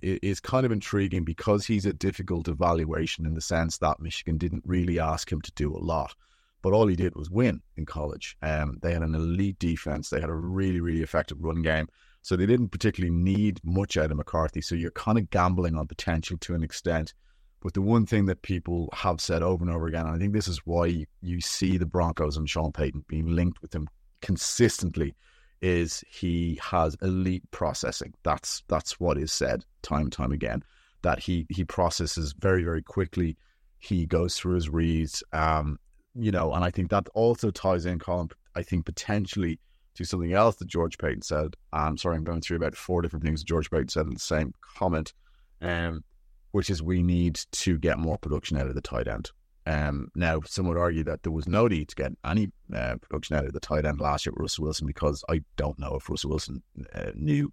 is 0.00 0.40
kind 0.40 0.64
of 0.64 0.72
intriguing 0.72 1.24
because 1.24 1.66
he's 1.66 1.84
a 1.84 1.92
difficult 1.92 2.48
evaluation 2.48 3.26
in 3.26 3.34
the 3.34 3.40
sense 3.42 3.76
that 3.78 4.00
Michigan 4.00 4.38
didn't 4.38 4.62
really 4.64 4.98
ask 4.98 5.30
him 5.30 5.42
to 5.42 5.52
do 5.52 5.76
a 5.76 5.76
lot 5.76 6.14
but 6.62 6.72
all 6.72 6.86
he 6.86 6.96
did 6.96 7.14
was 7.14 7.30
win 7.30 7.62
in 7.76 7.86
college. 7.86 8.36
Um, 8.42 8.78
they 8.82 8.92
had 8.92 9.02
an 9.02 9.14
elite 9.14 9.58
defense. 9.58 10.10
They 10.10 10.20
had 10.20 10.30
a 10.30 10.34
really, 10.34 10.80
really 10.80 11.02
effective 11.02 11.38
run 11.40 11.62
game. 11.62 11.88
So 12.28 12.36
they 12.36 12.44
didn't 12.44 12.68
particularly 12.68 13.16
need 13.16 13.58
much 13.64 13.96
out 13.96 14.10
of 14.10 14.18
McCarthy. 14.18 14.60
So 14.60 14.74
you're 14.74 14.90
kind 14.90 15.16
of 15.16 15.30
gambling 15.30 15.76
on 15.76 15.86
potential 15.86 16.36
to 16.42 16.54
an 16.54 16.62
extent. 16.62 17.14
But 17.62 17.72
the 17.72 17.80
one 17.80 18.04
thing 18.04 18.26
that 18.26 18.42
people 18.42 18.90
have 18.92 19.18
said 19.18 19.42
over 19.42 19.64
and 19.64 19.72
over 19.72 19.86
again, 19.86 20.04
and 20.04 20.14
I 20.14 20.18
think 20.18 20.34
this 20.34 20.46
is 20.46 20.58
why 20.66 20.88
you, 20.88 21.06
you 21.22 21.40
see 21.40 21.78
the 21.78 21.86
Broncos 21.86 22.36
and 22.36 22.46
Sean 22.46 22.70
Payton 22.70 23.06
being 23.08 23.28
linked 23.28 23.62
with 23.62 23.74
him 23.74 23.88
consistently, 24.20 25.14
is 25.62 26.04
he 26.06 26.60
has 26.62 26.98
elite 27.00 27.50
processing. 27.50 28.12
That's 28.24 28.62
that's 28.68 29.00
what 29.00 29.16
is 29.16 29.32
said 29.32 29.64
time 29.80 30.02
and 30.02 30.12
time 30.12 30.32
again. 30.32 30.62
That 31.00 31.20
he 31.20 31.46
he 31.48 31.64
processes 31.64 32.34
very 32.38 32.62
very 32.62 32.82
quickly. 32.82 33.38
He 33.78 34.04
goes 34.04 34.36
through 34.36 34.56
his 34.56 34.68
reads. 34.68 35.22
Um, 35.32 35.78
you 36.14 36.30
know, 36.30 36.52
and 36.52 36.62
I 36.62 36.70
think 36.70 36.90
that 36.90 37.08
also 37.14 37.50
ties 37.50 37.86
in, 37.86 37.98
Colum, 37.98 38.28
I 38.54 38.62
think 38.62 38.84
potentially 38.84 39.60
to 39.98 40.04
something 40.04 40.32
else 40.32 40.56
that 40.56 40.68
George 40.68 40.96
Paton 40.96 41.22
said. 41.22 41.56
I'm 41.72 41.96
sorry, 41.96 42.16
I'm 42.16 42.24
going 42.24 42.40
through 42.40 42.56
about 42.56 42.76
four 42.76 43.02
different 43.02 43.24
things 43.24 43.42
George 43.42 43.70
Paton 43.70 43.88
said 43.88 44.06
in 44.06 44.14
the 44.14 44.20
same 44.20 44.54
comment, 44.76 45.12
um, 45.60 46.04
which 46.52 46.70
is 46.70 46.82
we 46.82 47.02
need 47.02 47.40
to 47.52 47.78
get 47.78 47.98
more 47.98 48.16
production 48.16 48.56
out 48.56 48.68
of 48.68 48.74
the 48.74 48.80
tight 48.80 49.08
end. 49.08 49.30
Um, 49.66 50.08
now, 50.14 50.40
some 50.46 50.66
would 50.68 50.78
argue 50.78 51.04
that 51.04 51.24
there 51.24 51.32
was 51.32 51.46
no 51.46 51.66
need 51.66 51.88
to 51.88 51.96
get 51.96 52.12
any 52.24 52.50
uh, 52.74 52.96
production 52.96 53.36
out 53.36 53.44
of 53.44 53.52
the 53.52 53.60
tight 53.60 53.84
end 53.84 54.00
last 54.00 54.24
year 54.24 54.32
with 54.32 54.42
Russell 54.42 54.64
Wilson 54.64 54.86
because 54.86 55.22
I 55.28 55.42
don't 55.56 55.78
know 55.78 55.96
if 55.96 56.08
Russell 56.08 56.30
Wilson 56.30 56.62
uh, 56.94 57.10
knew 57.14 57.52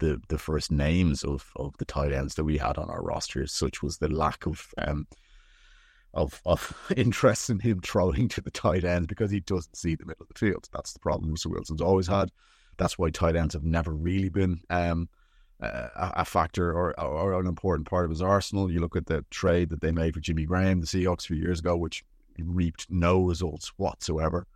the 0.00 0.20
the 0.28 0.38
first 0.38 0.72
names 0.72 1.24
of, 1.24 1.50
of 1.56 1.74
the 1.78 1.84
tight 1.84 2.12
ends 2.12 2.34
that 2.34 2.44
we 2.44 2.58
had 2.58 2.76
on 2.76 2.90
our 2.90 3.02
roster. 3.02 3.46
Such 3.46 3.82
was 3.82 3.98
the 3.98 4.08
lack 4.08 4.44
of 4.46 4.66
um, 4.76 5.06
of 6.14 6.40
of 6.46 6.90
interest 6.96 7.50
in 7.50 7.58
him 7.58 7.80
throwing 7.80 8.28
to 8.28 8.40
the 8.40 8.50
tight 8.50 8.84
end 8.84 9.08
because 9.08 9.30
he 9.30 9.40
doesn't 9.40 9.76
see 9.76 9.94
the 9.94 10.06
middle 10.06 10.22
of 10.22 10.28
the 10.28 10.38
field. 10.38 10.68
That's 10.72 10.92
the 10.92 11.00
problem 11.00 11.30
Russell 11.30 11.52
Wilson's 11.52 11.80
always 11.82 12.06
had. 12.06 12.30
That's 12.76 12.98
why 12.98 13.10
tight 13.10 13.36
ends 13.36 13.54
have 13.54 13.64
never 13.64 13.92
really 13.92 14.30
been 14.30 14.60
um, 14.68 15.08
a, 15.60 15.90
a, 15.96 16.24
factor 16.24 16.72
or, 16.72 16.98
or 16.98 17.38
an 17.38 17.46
important 17.46 17.88
part 17.88 18.04
of 18.04 18.10
his 18.10 18.22
arsenal. 18.22 18.70
You 18.70 18.80
look 18.80 18.96
at 18.96 19.06
the 19.06 19.24
trade 19.30 19.70
that 19.70 19.80
they 19.80 19.92
made 19.92 20.14
for 20.14 20.20
Jimmy 20.20 20.44
Graham, 20.44 20.80
the 20.80 20.86
Seahawks, 20.86 21.24
a 21.24 21.28
few 21.28 21.36
years 21.36 21.60
ago, 21.60 21.76
which 21.76 22.04
reaped 22.38 22.86
no 22.90 23.22
results 23.22 23.72
whatsoever. 23.76 24.46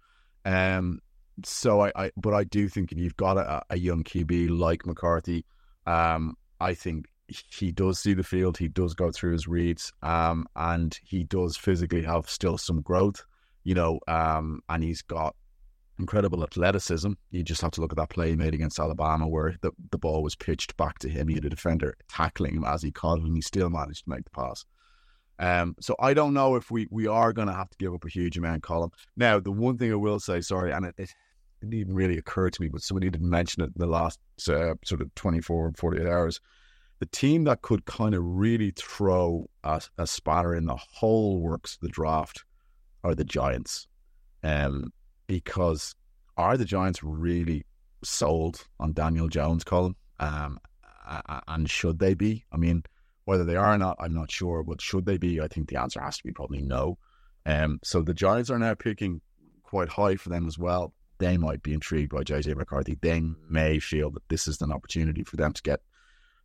Um, 0.44 1.01
so 1.44 1.83
I, 1.83 1.92
I, 1.94 2.11
but 2.16 2.35
I 2.35 2.44
do 2.44 2.68
think 2.68 2.90
if 2.90 2.99
you've 2.99 3.16
got 3.16 3.37
a, 3.37 3.62
a 3.71 3.79
young 3.79 4.03
QB 4.03 4.59
like 4.59 4.87
McCarthy, 4.87 5.44
um, 5.87 6.37
I 6.61 6.75
think 6.75 7.07
he 7.29 7.73
does 7.73 7.99
see 7.99 8.14
the 8.14 8.23
field. 8.23 8.57
He 8.57 8.69
does 8.69 8.95
go 8.95 9.11
through 9.11 9.33
his 9.33 9.47
reads, 9.47 9.93
um, 10.03 10.47
and 10.57 10.99
he 11.05 11.25
does 11.25 11.57
physically 11.57 12.03
have 12.03 12.29
still 12.29 12.59
some 12.59 12.81
growth, 12.81 13.25
you 13.64 13.75
know, 13.75 14.01
um, 14.09 14.61
and 14.69 14.83
he's 14.83 15.03
got 15.03 15.35
incredible 15.99 16.43
athleticism. 16.43 17.12
You 17.31 17.43
just 17.43 17.61
have 17.61 17.73
to 17.73 17.81
look 17.81 17.93
at 17.93 17.97
that 17.99 18.11
play 18.11 18.31
he 18.31 18.37
made 18.37 18.55
against 18.55 18.79
Alabama 18.79 19.29
where 19.29 19.57
the, 19.61 19.73
the 19.91 19.99
ball 19.99 20.23
was 20.23 20.37
pitched 20.37 20.77
back 20.77 20.99
to 21.01 21.09
him. 21.09 21.29
He 21.29 21.35
had 21.35 21.45
a 21.45 21.51
defender 21.51 21.97
tackling 22.09 22.55
him 22.55 22.64
as 22.64 22.83
he 22.83 22.91
caught 22.91 23.19
it, 23.19 23.25
and 23.25 23.37
he 23.37 23.43
still 23.43 23.71
managed 23.71 24.05
to 24.05 24.11
make 24.11 24.25
the 24.25 24.31
pass. 24.31 24.64
Um, 25.41 25.77
so 25.81 25.95
I 26.01 26.14
don't 26.14 26.35
know 26.35 26.57
if 26.57 26.71
we, 26.71 26.88
we 26.91 27.07
are 27.07 27.33
going 27.33 27.49
to 27.49 27.55
have 27.55 27.71
to 27.71 27.79
give 27.79 27.95
up 27.95 28.05
a 28.05 28.09
huge 28.09 28.37
amount, 28.37 28.62
Colum. 28.62 28.91
Now, 29.17 29.38
the 29.38 29.53
one 29.53 29.79
thing 29.79 29.93
I 29.93 29.97
will 29.97 30.19
say, 30.19 30.41
sorry, 30.41 30.73
and 30.73 30.87
it, 30.87 30.95
it, 30.99 31.11
it 31.11 31.14
didn't 31.61 31.75
even 31.75 31.95
really 31.95 32.19
occur 32.19 32.51
to 32.51 32.62
me, 32.62 32.69
but 32.69 32.83
somebody 32.83 33.11
didn't 33.11 33.29
mention 33.29 33.62
it 33.62 33.67
in 33.67 33.75
the 33.77 33.87
last 33.87 34.19
uh, 34.49 34.75
sort 34.85 35.01
of 35.01 35.14
24, 35.14 35.75
48 35.77 36.07
hours 36.07 36.41
the 37.00 37.06
team 37.06 37.44
that 37.44 37.62
could 37.62 37.84
kind 37.84 38.14
of 38.14 38.22
really 38.24 38.72
throw 38.76 39.48
a, 39.62 39.80
a 39.98 40.06
spanner 40.06 40.54
in 40.54 40.66
the 40.66 40.76
whole 40.76 41.40
works 41.40 41.74
of 41.74 41.80
the 41.80 41.88
draft 41.88 42.44
are 43.04 43.14
the 43.14 43.24
Giants. 43.24 43.87
Um, 44.42 44.92
because 45.26 45.94
are 46.37 46.56
the 46.56 46.64
Giants 46.64 47.02
really 47.02 47.64
sold 48.02 48.66
on 48.80 48.92
Daniel 48.92 49.28
Jones, 49.28 49.64
Colum? 49.64 49.96
Um, 50.18 50.58
and 51.46 51.70
should 51.70 51.98
they 51.98 52.14
be? 52.14 52.44
I 52.52 52.56
mean, 52.56 52.82
whether 53.24 53.44
they 53.44 53.56
are 53.56 53.74
or 53.74 53.78
not, 53.78 53.96
I'm 54.00 54.14
not 54.14 54.30
sure. 54.30 54.64
But 54.64 54.80
should 54.80 55.06
they 55.06 55.18
be? 55.18 55.40
I 55.40 55.48
think 55.48 55.68
the 55.68 55.80
answer 55.80 56.00
has 56.00 56.18
to 56.18 56.24
be 56.24 56.32
probably 56.32 56.62
no. 56.62 56.98
Um, 57.46 57.78
so 57.82 58.02
the 58.02 58.14
Giants 58.14 58.50
are 58.50 58.58
now 58.58 58.74
picking 58.74 59.20
quite 59.62 59.88
high 59.88 60.16
for 60.16 60.30
them 60.30 60.46
as 60.46 60.58
well. 60.58 60.92
They 61.18 61.37
might 61.37 61.62
be 61.62 61.74
intrigued 61.74 62.12
by 62.12 62.22
JJ 62.22 62.56
McCarthy. 62.56 62.96
They 63.00 63.22
may 63.48 63.80
feel 63.80 64.11
that 64.12 64.28
this 64.28 64.46
is 64.46 64.61
an 64.61 64.72
opportunity 64.72 65.24
for 65.24 65.37
them 65.37 65.52
to 65.52 65.62
get 65.62 65.80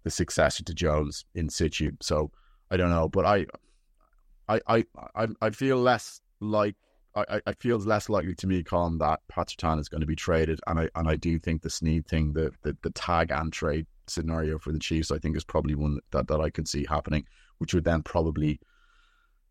the 0.04 0.10
successor 0.10 0.64
to 0.64 0.74
Jones 0.74 1.26
in 1.34 1.50
situ. 1.50 1.92
So 2.02 2.32
I 2.70 2.78
don't 2.78 2.90
know, 2.90 3.10
but 3.10 3.26
I, 3.26 3.46
I, 4.48 4.86
I, 5.16 5.28
I, 5.42 5.50
feel 5.52 5.78
less 5.78 6.22
like 6.42 6.76
I, 7.16 7.42
I 7.46 7.54
feel 7.54 7.78
less 7.78 8.10
likely 8.10 8.36
to 8.36 8.48
me, 8.48 8.64
Colum, 8.64 8.98
that 8.98 9.22
Pat 9.28 9.48
Surtain 9.48 9.80
is 9.80 9.90
going 9.90 10.02
to 10.02 10.08
be 10.08 10.16
traded, 10.16 10.60
and 10.68 10.80
I 10.80 10.90
and 10.96 11.08
I 11.08 11.16
do 11.16 11.38
think 11.40 11.62
the 11.62 11.70
Sneed 11.70 12.08
thing, 12.08 12.34
the, 12.34 12.52
the 12.64 12.76
the 12.82 12.90
tag 12.92 13.32
and 13.32 13.54
trade 13.54 13.86
scenario 14.08 14.58
for 14.58 14.72
the 14.72 14.80
Chiefs, 14.80 15.12
I 15.12 15.20
think 15.20 15.38
is 15.38 15.44
probably 15.44 15.76
one 15.76 16.00
that 16.12 16.28
that 16.28 16.42
I 16.42 16.50
could 16.50 16.68
see 16.68 16.86
happening, 16.88 17.26
which 17.60 17.74
would 17.74 17.84
then 17.84 18.02
probably, 18.02 18.60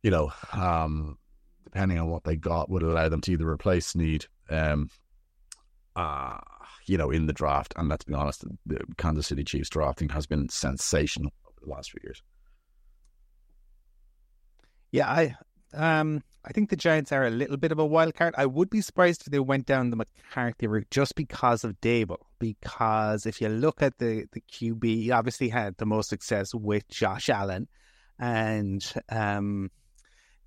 you 0.03 0.11
know, 0.11 0.33
um, 0.53 1.19
depending 1.65 1.99
on 1.99 2.09
what 2.09 2.25
they 2.25 2.37
got, 2.37 2.69
would 2.69 2.83
allow 2.83 3.09
them 3.09 3.21
to 3.23 3.33
either 3.33 3.49
replace 3.49 3.87
Sneed, 3.87 4.27
um, 4.51 4.91
uh, 5.97 6.39
you 6.87 6.97
know, 6.97 7.11
in 7.11 7.27
the 7.27 7.33
draft. 7.33 7.75
And 7.77 7.89
let's 7.89 8.05
be 8.05 8.15
honest, 8.15 8.45
the 8.67 8.81
Kansas 8.97 9.27
City 9.27 9.45
Chiefs 9.45 9.69
drafting 9.69 10.09
has 10.11 10.27
been 10.27 10.49
sensational 10.49 11.33
over 11.47 11.61
the 11.65 11.71
last 11.71 11.91
few 11.91 12.01
years. 12.03 12.23
Yeah, 14.91 15.09
I 15.09 15.37
um 15.75 16.23
I 16.45 16.53
think 16.53 16.71
the 16.71 16.77
Giants 16.77 17.13
are 17.13 17.25
a 17.25 17.31
little 17.31 17.57
bit 17.57 17.73
of 17.73 17.79
a 17.79 17.87
wild 17.87 18.15
card. 18.15 18.35
I 18.37 18.47
would 18.47 18.69
be 18.69 18.81
surprised 18.81 19.23
if 19.23 19.31
they 19.31 19.39
went 19.39 19.65
down 19.65 19.91
the 19.91 19.97
McCarthy 19.97 20.67
route 20.67 20.91
just 20.91 21.15
because 21.15 21.65
of 21.65 21.81
Daboll. 21.81 22.25
Because 22.39 23.27
if 23.27 23.41
you 23.41 23.49
look 23.49 23.83
at 23.83 23.99
the 23.99 24.27
the 24.33 24.43
QB, 24.53 24.85
he 24.85 25.11
obviously 25.11 25.49
had 25.49 25.77
the 25.79 25.87
most 25.87 26.11
success 26.11 26.55
with 26.55 26.89
Josh 26.89 27.31
Allen, 27.31 27.69
and 28.19 28.93
um 29.09 29.71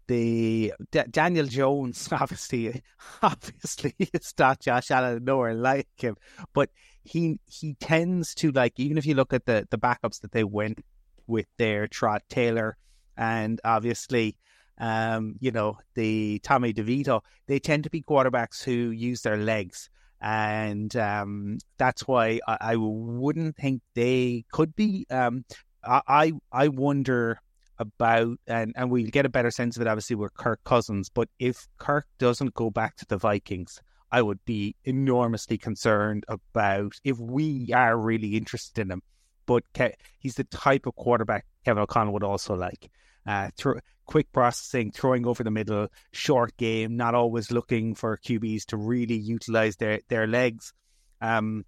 the 0.07 0.73
D- 0.91 1.03
Daniel 1.09 1.45
Jones, 1.47 2.09
obviously, 2.11 2.81
obviously, 3.21 3.95
it's 3.99 4.33
not 4.37 4.61
Josh 4.61 4.91
Allen, 4.91 5.23
nowhere 5.23 5.53
like 5.53 5.87
him, 5.97 6.15
but 6.53 6.69
he 7.03 7.39
he 7.45 7.75
tends 7.75 8.33
to 8.35 8.51
like 8.51 8.73
even 8.79 8.97
if 8.97 9.05
you 9.05 9.15
look 9.15 9.33
at 9.33 9.45
the 9.45 9.67
the 9.69 9.77
backups 9.77 10.21
that 10.21 10.31
they 10.31 10.43
went 10.43 10.83
with 11.27 11.47
their 11.57 11.87
Tyrod 11.87 12.21
Taylor 12.29 12.77
and 13.17 13.59
obviously 13.63 14.37
um, 14.77 15.35
you 15.39 15.51
know, 15.51 15.77
the 15.93 16.39
Tommy 16.39 16.73
DeVito, 16.73 17.21
they 17.47 17.59
tend 17.59 17.83
to 17.85 17.89
be 17.89 18.01
quarterbacks 18.01 18.63
who 18.63 18.91
use 18.91 19.21
their 19.21 19.37
legs. 19.37 19.89
And 20.21 20.95
um, 20.95 21.59
that's 21.77 22.07
why 22.07 22.39
I, 22.47 22.57
I, 22.61 22.75
wouldn't 22.77 23.57
think 23.57 23.81
they 23.93 24.45
could 24.51 24.75
be. 24.75 25.05
Um, 25.09 25.45
I 25.83 26.33
I 26.51 26.69
wonder 26.69 27.39
about, 27.79 28.37
and, 28.47 28.73
and 28.75 28.89
we'll 28.91 29.07
get 29.07 29.25
a 29.25 29.29
better 29.29 29.51
sense 29.51 29.75
of 29.75 29.81
it 29.81 29.87
obviously 29.87 30.15
with 30.15 30.33
Kirk 30.35 30.63
Cousins. 30.63 31.09
But 31.09 31.29
if 31.39 31.67
Kirk 31.77 32.05
doesn't 32.17 32.53
go 32.53 32.69
back 32.69 32.95
to 32.97 33.05
the 33.05 33.17
Vikings, 33.17 33.81
I 34.11 34.21
would 34.21 34.43
be 34.45 34.75
enormously 34.85 35.57
concerned 35.57 36.25
about 36.27 36.93
if 37.03 37.19
we 37.19 37.71
are 37.73 37.97
really 37.97 38.37
interested 38.37 38.81
in 38.81 38.91
him. 38.91 39.01
But 39.45 39.63
Ke- 39.73 39.97
he's 40.19 40.35
the 40.35 40.45
type 40.45 40.85
of 40.85 40.95
quarterback 40.95 41.45
Kevin 41.65 41.83
O'Connell 41.83 42.13
would 42.13 42.23
also 42.23 42.55
like. 42.55 42.89
uh, 43.27 43.49
quick 44.05 44.31
processing, 44.31 44.91
throwing 44.91 45.25
over 45.25 45.43
the 45.43 45.51
middle, 45.51 45.87
short 46.11 46.55
game, 46.57 46.95
not 46.95 47.15
always 47.15 47.51
looking 47.51 47.95
for 47.95 48.17
QBs 48.17 48.65
to 48.65 48.77
really 48.77 49.15
utilize 49.17 49.77
their 49.77 49.99
their 50.09 50.27
legs. 50.27 50.73
Um, 51.21 51.65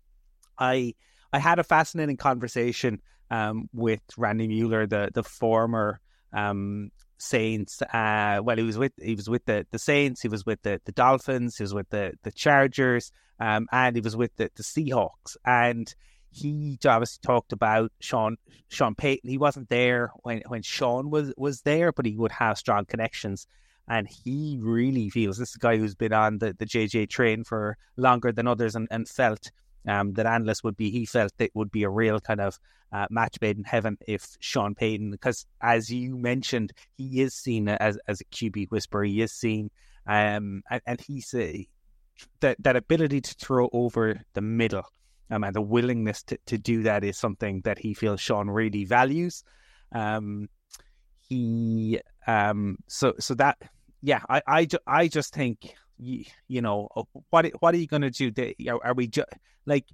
I 0.58 0.94
I 1.34 1.40
had 1.40 1.60
a 1.60 1.64
fascinating 1.64 2.18
conversation 2.18 3.02
um, 3.30 3.70
with 3.74 4.02
Randy 4.18 4.48
Mueller, 4.48 4.88
the 4.88 5.10
the 5.14 5.24
former 5.24 6.00
um, 6.34 6.92
Saints. 7.18 7.82
Uh, 7.82 8.40
well, 8.44 8.58
he 8.58 8.64
was 8.64 8.78
with 8.78 8.94
he 9.02 9.16
was 9.16 9.30
with 9.30 9.46
the, 9.46 9.66
the 9.72 9.80
Saints. 9.80 10.22
He 10.22 10.28
was 10.28 10.46
with 10.46 10.62
the, 10.62 10.82
the 10.86 10.92
Dolphins. 10.92 11.58
He 11.58 11.64
was 11.64 11.74
with 11.74 11.90
the 11.90 12.14
the 12.24 12.32
Chargers, 12.32 13.12
um, 13.40 13.68
and 13.72 13.96
he 13.96 14.02
was 14.02 14.16
with 14.16 14.36
the, 14.36 14.52
the 14.56 14.64
Seahawks. 14.64 15.38
And 15.46 15.94
he 16.30 16.78
obviously 16.86 17.20
talked 17.24 17.54
about 17.54 17.92
Sean 18.00 18.38
Sean 18.70 18.96
Payton. 18.96 19.30
He 19.30 19.38
wasn't 19.38 19.70
there 19.70 20.12
when 20.24 20.42
when 20.48 20.62
Sean 20.62 21.10
was 21.10 21.34
was 21.38 21.62
there, 21.62 21.92
but 21.92 22.06
he 22.06 22.16
would 22.16 22.32
have 22.34 22.58
strong 22.58 22.86
connections. 22.86 23.48
And 23.90 24.08
he 24.08 24.60
really 24.62 25.10
feels 25.10 25.38
this 25.38 25.50
is 25.50 25.56
a 25.56 25.60
guy 25.60 25.78
who's 25.78 25.96
been 25.96 26.12
on 26.12 26.40
the, 26.40 26.54
the 26.54 26.66
JJ 26.66 27.10
train 27.10 27.46
for 27.46 27.78
longer 27.96 28.34
than 28.34 28.46
others 28.46 28.76
and, 28.76 28.88
and 28.92 29.08
felt 29.08 29.50
um, 29.88 30.14
that 30.14 30.26
analyst 30.26 30.64
would 30.64 30.78
be 30.78 30.90
he 30.90 31.06
felt 31.06 31.32
it 31.40 31.52
would 31.54 31.72
be 31.72 31.84
a 31.84 31.90
real 31.90 32.20
kind 32.20 32.42
of 32.42 32.60
uh, 32.92 33.08
match 33.10 33.38
made 33.42 33.58
in 33.58 33.64
heaven 33.64 33.98
if 34.08 34.38
Sean 34.40 34.76
Payton, 34.76 35.12
because 35.12 35.46
as 35.62 35.90
you 35.90 36.18
mentioned, 36.18 36.74
he 36.98 37.22
is 37.22 37.34
seen 37.34 37.68
as 37.70 37.98
as 38.08 38.22
a 38.22 38.26
QB 38.26 38.68
whisperer. 38.70 39.04
He 39.04 39.22
is 39.22 39.32
seen, 39.32 39.70
um, 40.06 40.64
and, 40.70 40.82
and 40.86 41.02
he's 41.02 41.34
that 42.42 42.58
that 42.60 42.76
ability 42.76 43.22
to 43.22 43.34
throw 43.36 43.70
over 43.74 44.22
the 44.34 44.42
middle. 44.42 44.86
Um, 45.30 45.44
and 45.44 45.54
the 45.54 45.62
willingness 45.62 46.24
to, 46.24 46.38
to 46.46 46.58
do 46.58 46.84
that 46.84 47.04
is 47.04 47.18
something 47.18 47.60
that 47.66 47.78
he 47.78 47.94
feels 47.94 48.22
Sean 48.22 48.50
really 48.50 48.86
values. 48.86 49.44
Um, 49.92 50.48
he 51.28 52.00
um, 52.26 52.78
so 52.88 53.14
so 53.20 53.34
that 53.36 53.58
yeah, 54.02 54.22
I 54.30 54.42
I, 54.48 54.68
I 54.86 55.08
just 55.08 55.34
think 55.34 55.74
you, 56.00 56.26
you 56.48 56.62
know 56.62 56.90
what 57.30 57.46
what 57.60 57.74
are 57.74 57.78
you 57.78 57.88
going 57.88 58.10
to 58.10 58.32
do? 58.32 58.56
Are 58.84 58.94
we 58.94 59.08
just 59.08 59.30
like 59.66 59.86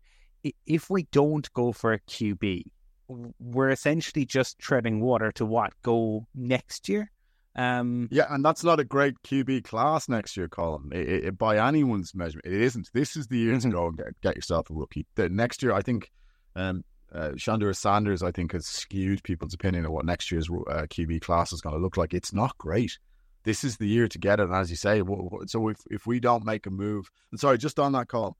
if 0.65 0.89
we 0.89 1.03
don't 1.11 1.51
go 1.53 1.71
for 1.71 1.93
a 1.93 1.99
QB, 1.99 2.63
we're 3.07 3.69
essentially 3.69 4.25
just 4.25 4.59
treading 4.59 5.01
water 5.01 5.31
to 5.33 5.45
what 5.45 5.73
go 5.81 6.25
next 6.35 6.89
year. 6.89 7.11
Um, 7.55 8.07
yeah, 8.11 8.25
and 8.29 8.43
that's 8.43 8.63
not 8.63 8.79
a 8.79 8.83
great 8.83 9.15
QB 9.23 9.65
class 9.65 10.09
next 10.09 10.35
year, 10.35 10.47
Colum. 10.47 10.89
It, 10.91 11.25
it, 11.25 11.37
by 11.37 11.65
anyone's 11.65 12.15
measurement, 12.15 12.47
it 12.47 12.61
isn't. 12.61 12.89
This 12.93 13.15
is 13.15 13.27
the 13.27 13.37
year 13.37 13.59
to 13.59 13.69
go 13.69 13.87
and 13.87 13.97
get, 13.97 14.21
get 14.21 14.35
yourself 14.35 14.69
a 14.69 14.73
rookie. 14.73 15.05
The 15.15 15.29
next 15.29 15.61
year, 15.61 15.71
I 15.71 15.81
think, 15.81 16.11
um, 16.55 16.83
uh, 17.13 17.31
Sanders, 17.37 18.23
I 18.23 18.31
think, 18.31 18.53
has 18.53 18.65
skewed 18.65 19.21
people's 19.23 19.53
opinion 19.53 19.85
of 19.85 19.91
what 19.91 20.05
next 20.05 20.31
year's 20.31 20.49
uh, 20.49 20.87
QB 20.89 21.21
class 21.21 21.53
is 21.53 21.61
going 21.61 21.75
to 21.75 21.81
look 21.81 21.95
like. 21.95 22.15
It's 22.15 22.33
not 22.33 22.57
great. 22.57 22.97
This 23.43 23.63
is 23.63 23.77
the 23.77 23.87
year 23.87 24.07
to 24.07 24.17
get 24.17 24.39
it, 24.39 24.43
and 24.43 24.55
as 24.55 24.69
you 24.69 24.75
say, 24.75 25.01
so 25.47 25.67
if 25.67 25.77
if 25.91 26.07
we 26.07 26.19
don't 26.19 26.45
make 26.45 26.65
a 26.65 26.69
move, 26.69 27.09
and 27.31 27.39
sorry, 27.39 27.57
just 27.57 27.79
on 27.79 27.91
that 27.91 28.07
call, 28.07 28.37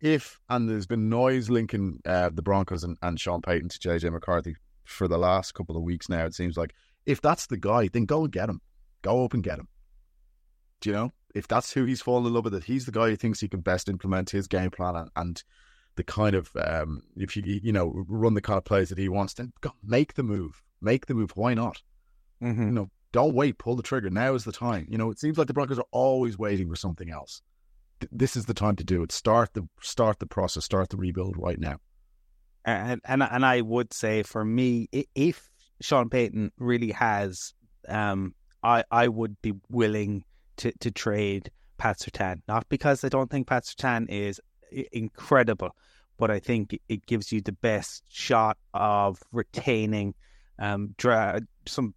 if 0.00 0.38
and 0.48 0.68
there's 0.68 0.86
been 0.86 1.08
noise 1.08 1.50
linking 1.50 2.00
uh, 2.06 2.30
the 2.32 2.42
Broncos 2.42 2.84
and, 2.84 2.96
and 3.02 3.20
Sean 3.20 3.42
Payton 3.42 3.68
to 3.68 3.78
JJ 3.78 4.12
McCarthy 4.12 4.56
for 4.84 5.08
the 5.08 5.18
last 5.18 5.52
couple 5.52 5.76
of 5.76 5.82
weeks 5.82 6.08
now, 6.08 6.24
it 6.24 6.34
seems 6.34 6.56
like 6.56 6.74
if 7.04 7.20
that's 7.20 7.46
the 7.46 7.56
guy, 7.56 7.88
then 7.88 8.04
go 8.04 8.24
and 8.24 8.32
get 8.32 8.48
him. 8.48 8.60
Go 9.02 9.24
up 9.24 9.34
and 9.34 9.42
get 9.42 9.58
him. 9.58 9.68
Do 10.80 10.90
you 10.90 10.96
know? 10.96 11.12
If 11.34 11.46
that's 11.48 11.72
who 11.72 11.84
he's 11.84 12.00
fallen 12.00 12.26
in 12.26 12.32
love 12.32 12.44
with, 12.44 12.54
it 12.54 12.64
he's 12.64 12.86
the 12.86 12.92
guy 12.92 13.10
who 13.10 13.16
thinks 13.16 13.40
he 13.40 13.48
can 13.48 13.60
best 13.60 13.88
implement 13.88 14.30
his 14.30 14.46
game 14.46 14.70
plan 14.70 14.96
and, 14.96 15.10
and 15.16 15.42
the 15.96 16.04
kind 16.04 16.34
of 16.34 16.50
um, 16.56 17.02
if 17.16 17.36
you 17.36 17.42
you 17.44 17.72
know 17.72 17.92
run 18.08 18.34
the 18.34 18.40
kind 18.40 18.58
of 18.58 18.64
plays 18.64 18.90
that 18.90 18.98
he 18.98 19.08
wants, 19.08 19.34
then 19.34 19.52
go 19.60 19.72
make 19.82 20.14
the 20.14 20.22
move. 20.22 20.62
Make 20.80 21.06
the 21.06 21.14
move. 21.14 21.32
Why 21.34 21.54
not? 21.54 21.82
Mm-hmm. 22.42 22.62
You 22.62 22.72
know, 22.72 22.90
don't 23.16 23.34
wait. 23.34 23.56
Pull 23.56 23.76
the 23.76 23.82
trigger. 23.82 24.10
Now 24.10 24.34
is 24.34 24.44
the 24.44 24.52
time. 24.52 24.86
You 24.90 24.98
know, 24.98 25.10
it 25.10 25.18
seems 25.18 25.38
like 25.38 25.46
the 25.46 25.54
Broncos 25.54 25.78
are 25.78 25.86
always 25.90 26.38
waiting 26.38 26.68
for 26.68 26.76
something 26.76 27.10
else. 27.10 27.40
this 28.12 28.36
is 28.36 28.44
the 28.44 28.52
time 28.52 28.76
to 28.76 28.84
do 28.84 29.02
it. 29.02 29.10
Start 29.10 29.54
the 29.54 29.66
start 29.80 30.18
the 30.18 30.26
process. 30.26 30.66
Start 30.66 30.90
the 30.90 30.98
rebuild 30.98 31.34
right 31.38 31.58
now. 31.58 31.78
And 32.66 33.00
and 33.06 33.22
and 33.22 33.46
I 33.46 33.62
would 33.62 33.94
say 33.94 34.22
for 34.22 34.44
me, 34.44 34.88
if 35.14 35.48
Sean 35.80 36.10
Payton 36.10 36.52
really 36.58 36.90
has, 36.90 37.54
um, 37.88 38.34
I 38.62 38.84
I 38.90 39.08
would 39.08 39.40
be 39.40 39.54
willing 39.70 40.22
to 40.58 40.72
to 40.80 40.90
trade 40.90 41.50
Pat 41.78 41.98
Surtain. 42.00 42.42
Not 42.46 42.68
because 42.68 43.02
I 43.02 43.08
don't 43.08 43.30
think 43.30 43.46
Pat 43.46 43.64
Surtain 43.64 44.10
is 44.10 44.42
incredible, 44.92 45.70
but 46.18 46.30
I 46.30 46.38
think 46.38 46.78
it 46.86 47.06
gives 47.06 47.32
you 47.32 47.40
the 47.40 47.52
best 47.52 48.02
shot 48.08 48.58
of 48.74 49.22
retaining 49.32 50.14
um 50.58 50.94
dra- 50.98 51.40
some 51.66 51.94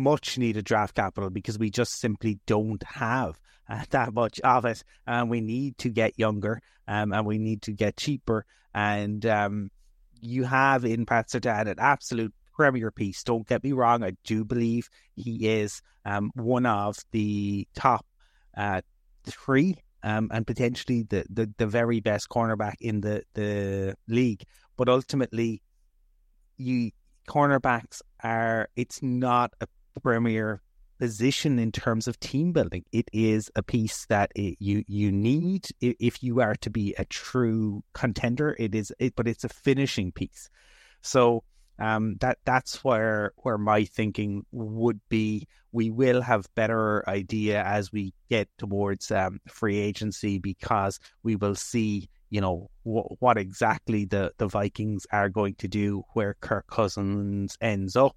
much 0.00 0.38
needed 0.38 0.64
draft 0.64 0.94
capital 0.94 1.30
because 1.30 1.58
we 1.58 1.70
just 1.70 2.00
simply 2.00 2.38
don't 2.46 2.82
have 2.82 3.38
uh, 3.68 3.84
that 3.90 4.12
much 4.12 4.40
of 4.40 4.64
it, 4.64 4.82
and 5.06 5.30
we 5.30 5.40
need 5.40 5.78
to 5.78 5.88
get 5.88 6.18
younger, 6.18 6.60
um, 6.88 7.12
and 7.12 7.26
we 7.26 7.38
need 7.38 7.62
to 7.62 7.72
get 7.72 7.96
cheaper, 7.96 8.44
and 8.74 9.24
um, 9.26 9.70
you 10.20 10.44
have 10.44 10.84
in 10.84 11.06
Pat 11.06 11.28
Surtain 11.28 11.68
an 11.68 11.78
absolute 11.78 12.34
premier 12.52 12.90
piece. 12.90 13.22
Don't 13.22 13.46
get 13.46 13.62
me 13.62 13.72
wrong; 13.72 14.02
I 14.02 14.12
do 14.24 14.44
believe 14.44 14.88
he 15.14 15.48
is 15.48 15.82
um, 16.04 16.30
one 16.34 16.66
of 16.66 16.96
the 17.12 17.68
top 17.74 18.06
uh, 18.56 18.80
three 19.24 19.76
um, 20.02 20.28
and 20.32 20.46
potentially 20.46 21.02
the, 21.02 21.24
the, 21.28 21.52
the 21.58 21.66
very 21.66 22.00
best 22.00 22.28
cornerback 22.28 22.76
in 22.80 23.00
the, 23.00 23.22
the 23.34 23.94
league. 24.08 24.44
But 24.76 24.88
ultimately, 24.88 25.62
you 26.56 26.90
cornerbacks 27.28 28.00
are 28.22 28.68
it's 28.76 29.02
not 29.02 29.52
a 29.60 29.68
premier 29.98 30.62
position 31.00 31.58
in 31.58 31.72
terms 31.72 32.06
of 32.06 32.20
team 32.20 32.52
building. 32.52 32.84
It 32.92 33.08
is 33.12 33.50
a 33.56 33.62
piece 33.62 34.06
that 34.06 34.30
it, 34.36 34.56
you 34.60 34.84
you 34.86 35.10
need 35.10 35.66
if 35.80 36.22
you 36.22 36.40
are 36.40 36.54
to 36.56 36.70
be 36.70 36.94
a 36.98 37.06
true 37.06 37.82
contender. 37.94 38.54
It 38.58 38.74
is, 38.74 38.92
it, 38.98 39.16
but 39.16 39.26
it's 39.26 39.42
a 39.42 39.48
finishing 39.48 40.12
piece. 40.12 40.50
So 41.00 41.42
um, 41.80 42.16
that 42.20 42.38
that's 42.44 42.84
where 42.84 43.32
where 43.38 43.58
my 43.58 43.84
thinking 43.84 44.44
would 44.52 45.00
be. 45.08 45.48
We 45.72 45.90
will 45.90 46.20
have 46.20 46.54
better 46.54 47.08
idea 47.08 47.62
as 47.62 47.90
we 47.90 48.12
get 48.28 48.48
towards 48.58 49.10
um, 49.10 49.40
free 49.48 49.78
agency 49.78 50.38
because 50.38 51.00
we 51.22 51.36
will 51.36 51.54
see, 51.54 52.10
you 52.28 52.40
know, 52.40 52.68
wh- 52.82 53.20
what 53.22 53.38
exactly 53.38 54.04
the 54.04 54.32
the 54.36 54.48
Vikings 54.48 55.06
are 55.10 55.30
going 55.30 55.54
to 55.56 55.68
do, 55.68 56.02
where 56.12 56.36
Kirk 56.40 56.66
Cousins 56.66 57.56
ends 57.62 57.96
up, 57.96 58.14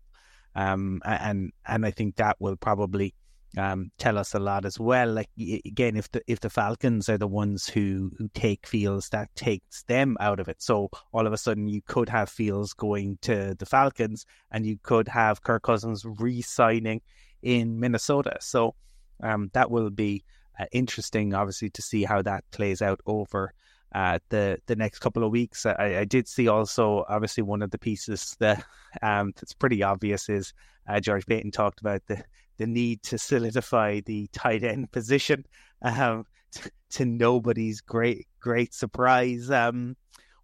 um, 0.55 1.01
and 1.05 1.51
and 1.65 1.85
I 1.85 1.91
think 1.91 2.15
that 2.17 2.37
will 2.39 2.55
probably 2.55 3.13
um, 3.57 3.91
tell 3.97 4.17
us 4.17 4.33
a 4.33 4.39
lot 4.39 4.65
as 4.65 4.79
well. 4.79 5.11
Like 5.11 5.29
again, 5.37 5.95
if 5.95 6.11
the 6.11 6.21
if 6.27 6.39
the 6.39 6.49
Falcons 6.49 7.09
are 7.09 7.17
the 7.17 7.27
ones 7.27 7.67
who 7.67 8.11
who 8.17 8.27
take 8.33 8.65
Fields, 8.67 9.09
that 9.09 9.33
takes 9.35 9.83
them 9.83 10.17
out 10.19 10.39
of 10.39 10.47
it. 10.47 10.61
So 10.61 10.89
all 11.11 11.27
of 11.27 11.33
a 11.33 11.37
sudden, 11.37 11.67
you 11.67 11.81
could 11.81 12.09
have 12.09 12.29
Fields 12.29 12.73
going 12.73 13.17
to 13.21 13.55
the 13.57 13.65
Falcons, 13.65 14.25
and 14.51 14.65
you 14.65 14.77
could 14.81 15.07
have 15.07 15.43
Kirk 15.43 15.63
Cousins 15.63 16.05
re-signing 16.05 17.01
in 17.41 17.79
Minnesota. 17.79 18.37
So 18.39 18.75
um, 19.21 19.51
that 19.53 19.69
will 19.69 19.89
be 19.89 20.23
uh, 20.59 20.65
interesting, 20.71 21.33
obviously, 21.33 21.69
to 21.71 21.81
see 21.81 22.03
how 22.03 22.21
that 22.23 22.43
plays 22.51 22.81
out 22.81 23.01
over. 23.05 23.53
Uh, 23.93 24.17
the 24.29 24.59
the 24.65 24.75
next 24.75 24.99
couple 24.99 25.23
of 25.23 25.31
weeks, 25.31 25.65
I, 25.65 25.97
I, 25.99 26.05
did 26.05 26.27
see 26.27 26.47
also 26.47 27.05
obviously 27.07 27.43
one 27.43 27.61
of 27.61 27.69
the 27.69 27.77
pieces 27.77 28.35
that 28.39 28.65
um, 29.03 29.33
that's 29.35 29.53
pretty 29.53 29.83
obvious 29.83 30.29
is 30.29 30.53
uh, 30.87 30.99
George 30.99 31.27
Paton 31.27 31.51
talked 31.51 31.79
about 31.79 32.01
the 32.07 32.23
the 32.57 32.65
need 32.65 33.03
to 33.03 33.17
solidify 33.17 34.01
the 34.05 34.27
tight 34.33 34.63
end 34.63 34.91
position 34.91 35.45
um, 35.83 36.25
to, 36.53 36.71
to 36.89 37.05
nobody's 37.05 37.81
great 37.81 38.27
great 38.39 38.73
surprise. 38.73 39.51
Um, 39.51 39.95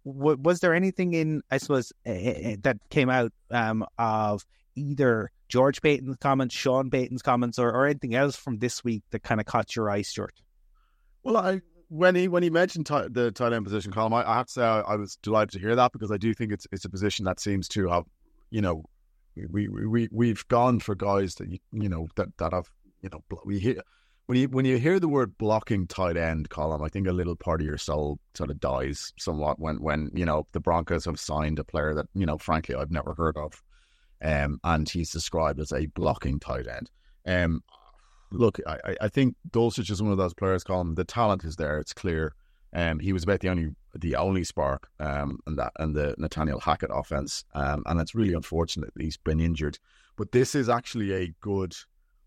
w- 0.04 0.38
was 0.40 0.60
there 0.60 0.74
anything 0.74 1.14
in 1.14 1.42
I 1.50 1.58
suppose 1.58 1.92
uh, 2.06 2.54
that 2.62 2.78
came 2.90 3.10
out 3.10 3.32
um, 3.50 3.84
of 3.98 4.46
either 4.76 5.32
George 5.48 5.82
Paton's 5.82 6.16
comments, 6.20 6.54
Sean 6.54 6.90
Payton's 6.90 7.22
comments, 7.22 7.58
or, 7.58 7.70
or 7.72 7.86
anything 7.86 8.14
else 8.14 8.36
from 8.36 8.58
this 8.58 8.84
week 8.84 9.02
that 9.10 9.24
kind 9.24 9.40
of 9.40 9.46
caught 9.46 9.74
your 9.74 9.90
eye, 9.90 10.02
Stewart? 10.02 10.40
Well, 11.24 11.36
I 11.36 11.60
when 11.90 12.14
he 12.14 12.28
when 12.28 12.42
he 12.42 12.50
mentioned 12.50 12.86
t- 12.86 13.08
the 13.10 13.32
tight 13.32 13.52
end 13.52 13.64
position 13.64 13.92
Colum, 13.92 14.14
I, 14.14 14.28
I 14.28 14.36
have 14.36 14.46
to 14.46 14.52
say 14.52 14.62
I, 14.62 14.80
I, 14.80 14.96
was 14.96 15.16
delighted 15.16 15.50
to 15.50 15.58
hear 15.58 15.74
that 15.74 15.92
because 15.92 16.12
I 16.12 16.16
do 16.16 16.32
think 16.32 16.52
it's 16.52 16.66
it's 16.70 16.84
a 16.84 16.88
position 16.88 17.24
that 17.24 17.40
seems 17.40 17.68
to 17.68 17.88
have 17.88 18.04
you 18.50 18.62
know 18.62 18.84
we 19.50 19.68
we 19.68 20.08
we've 20.12 20.46
gone 20.48 20.78
for 20.78 20.94
guys 20.94 21.34
that 21.36 21.48
you 21.48 21.58
you 21.72 21.88
know 21.88 22.06
that 22.14 22.28
that 22.38 22.52
have 22.52 22.70
you 23.02 23.10
know 23.10 23.22
we 23.44 23.58
hear 23.58 23.82
when 24.26 24.38
you 24.38 24.48
when 24.48 24.64
you 24.64 24.78
hear 24.78 25.00
the 25.00 25.08
word 25.08 25.36
blocking 25.36 25.88
tight 25.88 26.16
end 26.16 26.48
Colum, 26.48 26.80
I 26.80 26.88
think 26.88 27.08
a 27.08 27.12
little 27.12 27.34
part 27.34 27.60
of 27.60 27.66
your 27.66 27.78
soul 27.78 28.20
sort 28.34 28.50
of 28.50 28.60
dies 28.60 29.12
somewhat 29.18 29.58
when 29.58 29.82
when 29.82 30.10
you 30.14 30.24
know 30.24 30.46
the 30.52 30.60
Broncos 30.60 31.06
have 31.06 31.18
signed 31.18 31.58
a 31.58 31.64
player 31.64 31.92
that 31.94 32.06
you 32.14 32.24
know 32.24 32.38
frankly 32.38 32.76
I've 32.76 32.92
never 32.92 33.14
heard 33.14 33.36
of, 33.36 33.60
um, 34.22 34.60
and 34.62 34.88
he's 34.88 35.10
described 35.10 35.58
as 35.58 35.72
a 35.72 35.86
blocking 35.86 36.38
tight 36.38 36.68
end. 36.68 36.88
Um, 37.26 37.64
look, 38.32 38.58
I 38.66 38.96
I 39.00 39.08
think 39.08 39.36
Dulcich 39.50 39.90
is 39.90 40.02
one 40.02 40.12
of 40.12 40.18
those 40.18 40.34
players. 40.34 40.64
Colum 40.64 40.94
the 40.94 41.04
talent 41.04 41.44
is 41.44 41.56
there; 41.56 41.78
it's 41.78 41.92
clear. 41.92 42.34
Um, 42.72 43.00
he 43.00 43.12
was 43.12 43.24
about 43.24 43.40
the 43.40 43.48
only 43.48 43.74
the 43.94 44.16
only 44.16 44.44
spark 44.44 44.88
um, 45.00 45.40
and 45.46 45.58
that 45.58 45.72
and 45.78 45.94
the 45.94 46.14
Nathaniel 46.18 46.60
Hackett 46.60 46.90
offense. 46.92 47.44
Um, 47.54 47.82
and 47.86 48.00
it's 48.00 48.14
really 48.14 48.34
unfortunate 48.34 48.92
he's 48.98 49.16
been 49.16 49.40
injured. 49.40 49.78
but 50.16 50.32
this 50.32 50.54
is 50.54 50.68
actually 50.68 51.12
a 51.12 51.34
good 51.40 51.74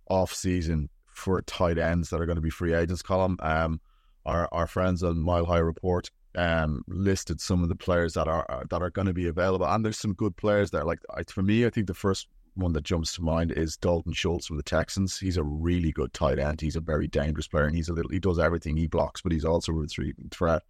off 0.10 0.34
season 0.34 0.90
for 1.08 1.42
tight 1.44 1.78
ends 1.78 2.10
that 2.10 2.20
are 2.20 2.26
going 2.26 2.36
to 2.36 2.42
be 2.42 2.50
free 2.50 2.74
agents. 2.74 3.02
Colum, 3.02 3.38
um, 3.42 3.80
our 4.26 4.50
our 4.52 4.68
friends 4.68 5.04
on 5.04 5.20
Mile 5.20 5.46
High 5.46 5.60
Report 5.60 6.10
um, 6.36 6.84
listed 6.88 7.40
some 7.40 7.64
of 7.64 7.70
the 7.70 7.76
players 7.76 8.14
that 8.14 8.28
are 8.28 8.66
that 8.70 8.82
are 8.82 8.90
going 8.90 9.08
to 9.08 9.14
be 9.14 9.28
available, 9.28 9.66
and 9.66 9.86
there's 9.86 10.00
some 10.00 10.14
good 10.14 10.36
players 10.36 10.72
there. 10.72 10.84
Like 10.84 11.00
I, 11.16 11.24
for 11.24 11.44
me, 11.44 11.66
I 11.66 11.70
think 11.70 11.88
the 11.88 11.94
first 11.94 12.28
one 12.56 12.74
that 12.74 12.84
jumps 12.84 13.14
to 13.16 13.22
mind 13.22 13.52
is 13.52 13.78
Dalton 13.78 14.14
Schultz 14.14 14.48
from 14.48 14.58
the 14.58 14.64
Texans. 14.64 15.20
He's 15.20 15.38
a 15.38 15.44
really 15.44 15.92
good 15.92 16.14
tight 16.14 16.40
end. 16.40 16.62
He's 16.62 16.76
a 16.76 16.82
very 16.82 17.08
dangerous 17.08 17.48
player, 17.48 17.66
and 17.66 17.76
he's 17.76 17.90
a 17.90 17.94
little. 17.94 18.12
He 18.12 18.20
does 18.20 18.40
everything. 18.40 18.78
He 18.78 18.88
blocks, 18.88 19.22
but 19.22 19.32
he's 19.32 19.46
also 19.46 19.74
a 19.82 19.88
threat. 20.30 20.64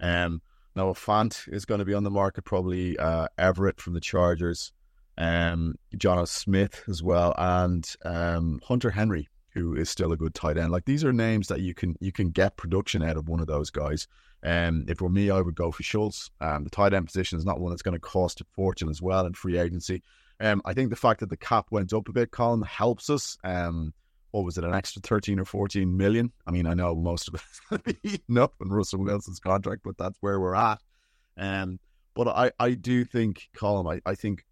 Um, 0.00 0.40
Noah 0.74 0.94
Fant 0.94 1.52
is 1.52 1.64
going 1.64 1.78
to 1.78 1.84
be 1.84 1.94
on 1.94 2.04
the 2.04 2.10
market. 2.10 2.44
Probably 2.44 2.98
uh, 2.98 3.28
Everett 3.38 3.80
from 3.80 3.94
the 3.94 4.00
Chargers. 4.00 4.72
Um, 5.18 5.76
Jonnu 5.96 6.28
Smith 6.28 6.82
as 6.88 7.02
well, 7.02 7.34
and 7.38 7.90
um, 8.04 8.60
Hunter 8.62 8.90
Henry, 8.90 9.28
who 9.54 9.74
is 9.74 9.88
still 9.88 10.12
a 10.12 10.16
good 10.16 10.34
tight 10.34 10.58
end. 10.58 10.70
Like 10.70 10.84
these 10.84 11.04
are 11.04 11.12
names 11.12 11.48
that 11.48 11.60
you 11.60 11.72
can 11.72 11.96
you 12.00 12.12
can 12.12 12.30
get 12.30 12.58
production 12.58 13.02
out 13.02 13.16
of 13.16 13.28
one 13.28 13.40
of 13.40 13.46
those 13.46 13.70
guys. 13.70 14.06
Um, 14.42 14.84
if 14.86 14.92
it 14.92 15.00
were 15.00 15.08
me, 15.08 15.30
I 15.30 15.40
would 15.40 15.54
go 15.54 15.72
for 15.72 15.82
Schultz. 15.82 16.30
Um, 16.42 16.64
the 16.64 16.70
tight 16.70 16.92
end 16.92 17.06
position 17.06 17.38
is 17.38 17.46
not 17.46 17.58
one 17.58 17.70
that's 17.72 17.82
going 17.82 17.94
to 17.94 18.00
cost 18.00 18.42
a 18.42 18.44
fortune 18.52 18.90
as 18.90 19.00
well 19.00 19.24
in 19.24 19.32
free 19.32 19.58
agency. 19.58 20.02
Um, 20.40 20.60
I 20.64 20.74
think 20.74 20.90
the 20.90 20.96
fact 20.96 21.20
that 21.20 21.30
the 21.30 21.36
cap 21.36 21.66
went 21.70 21.92
up 21.92 22.08
a 22.08 22.12
bit, 22.12 22.30
Colum, 22.30 22.62
helps 22.62 23.08
us. 23.10 23.38
Um, 23.44 23.94
what 24.32 24.44
was 24.44 24.58
it, 24.58 24.64
an 24.64 24.74
extra 24.74 25.00
13 25.00 25.40
or 25.40 25.44
14 25.46 25.96
million? 25.96 26.30
I 26.46 26.50
mean, 26.50 26.66
I 26.66 26.74
know 26.74 26.94
most 26.94 27.28
of 27.28 27.34
it 27.34 27.40
is 27.50 27.60
going 27.70 27.82
to 27.82 27.92
be 27.94 27.98
eaten 28.14 28.36
up 28.36 28.54
in 28.60 28.68
Russell 28.68 29.02
Wilson's 29.02 29.40
contract, 29.40 29.82
but 29.84 29.96
that's 29.96 30.18
where 30.20 30.38
we're 30.38 30.54
at. 30.54 30.78
Um, 31.38 31.78
but 32.14 32.28
I, 32.28 32.50
I 32.58 32.72
do 32.72 33.04
think, 33.04 33.48
Colum, 33.54 33.86
I, 33.86 34.00
I 34.04 34.14
think, 34.14 34.44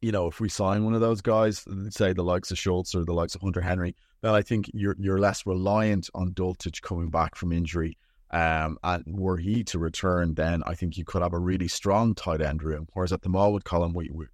you 0.00 0.12
know, 0.12 0.26
if 0.26 0.40
we 0.40 0.48
sign 0.48 0.84
one 0.84 0.94
of 0.94 1.00
those 1.00 1.20
guys, 1.20 1.64
say 1.90 2.12
the 2.12 2.22
likes 2.22 2.50
of 2.50 2.58
Schultz 2.58 2.94
or 2.94 3.04
the 3.04 3.12
likes 3.12 3.34
of 3.34 3.40
Hunter 3.40 3.60
Henry, 3.60 3.94
then 4.20 4.34
I 4.34 4.42
think 4.42 4.70
you're 4.72 4.96
you're 4.98 5.18
less 5.18 5.46
reliant 5.46 6.08
on 6.14 6.32
Dulcich 6.32 6.82
coming 6.82 7.10
back 7.10 7.34
from 7.34 7.52
injury. 7.52 7.96
Um, 8.30 8.78
and 8.84 9.04
were 9.06 9.38
he 9.38 9.64
to 9.64 9.78
return, 9.78 10.34
then 10.34 10.62
I 10.66 10.74
think 10.74 10.98
you 10.98 11.04
could 11.04 11.22
have 11.22 11.32
a 11.32 11.38
really 11.38 11.68
strong 11.68 12.14
tight 12.14 12.42
end 12.42 12.62
room. 12.62 12.86
Whereas 12.92 13.12
at 13.12 13.22
the 13.22 13.30
moment, 13.30 13.64
Colum, 13.64 13.94
we, 13.94 14.10
we 14.12 14.26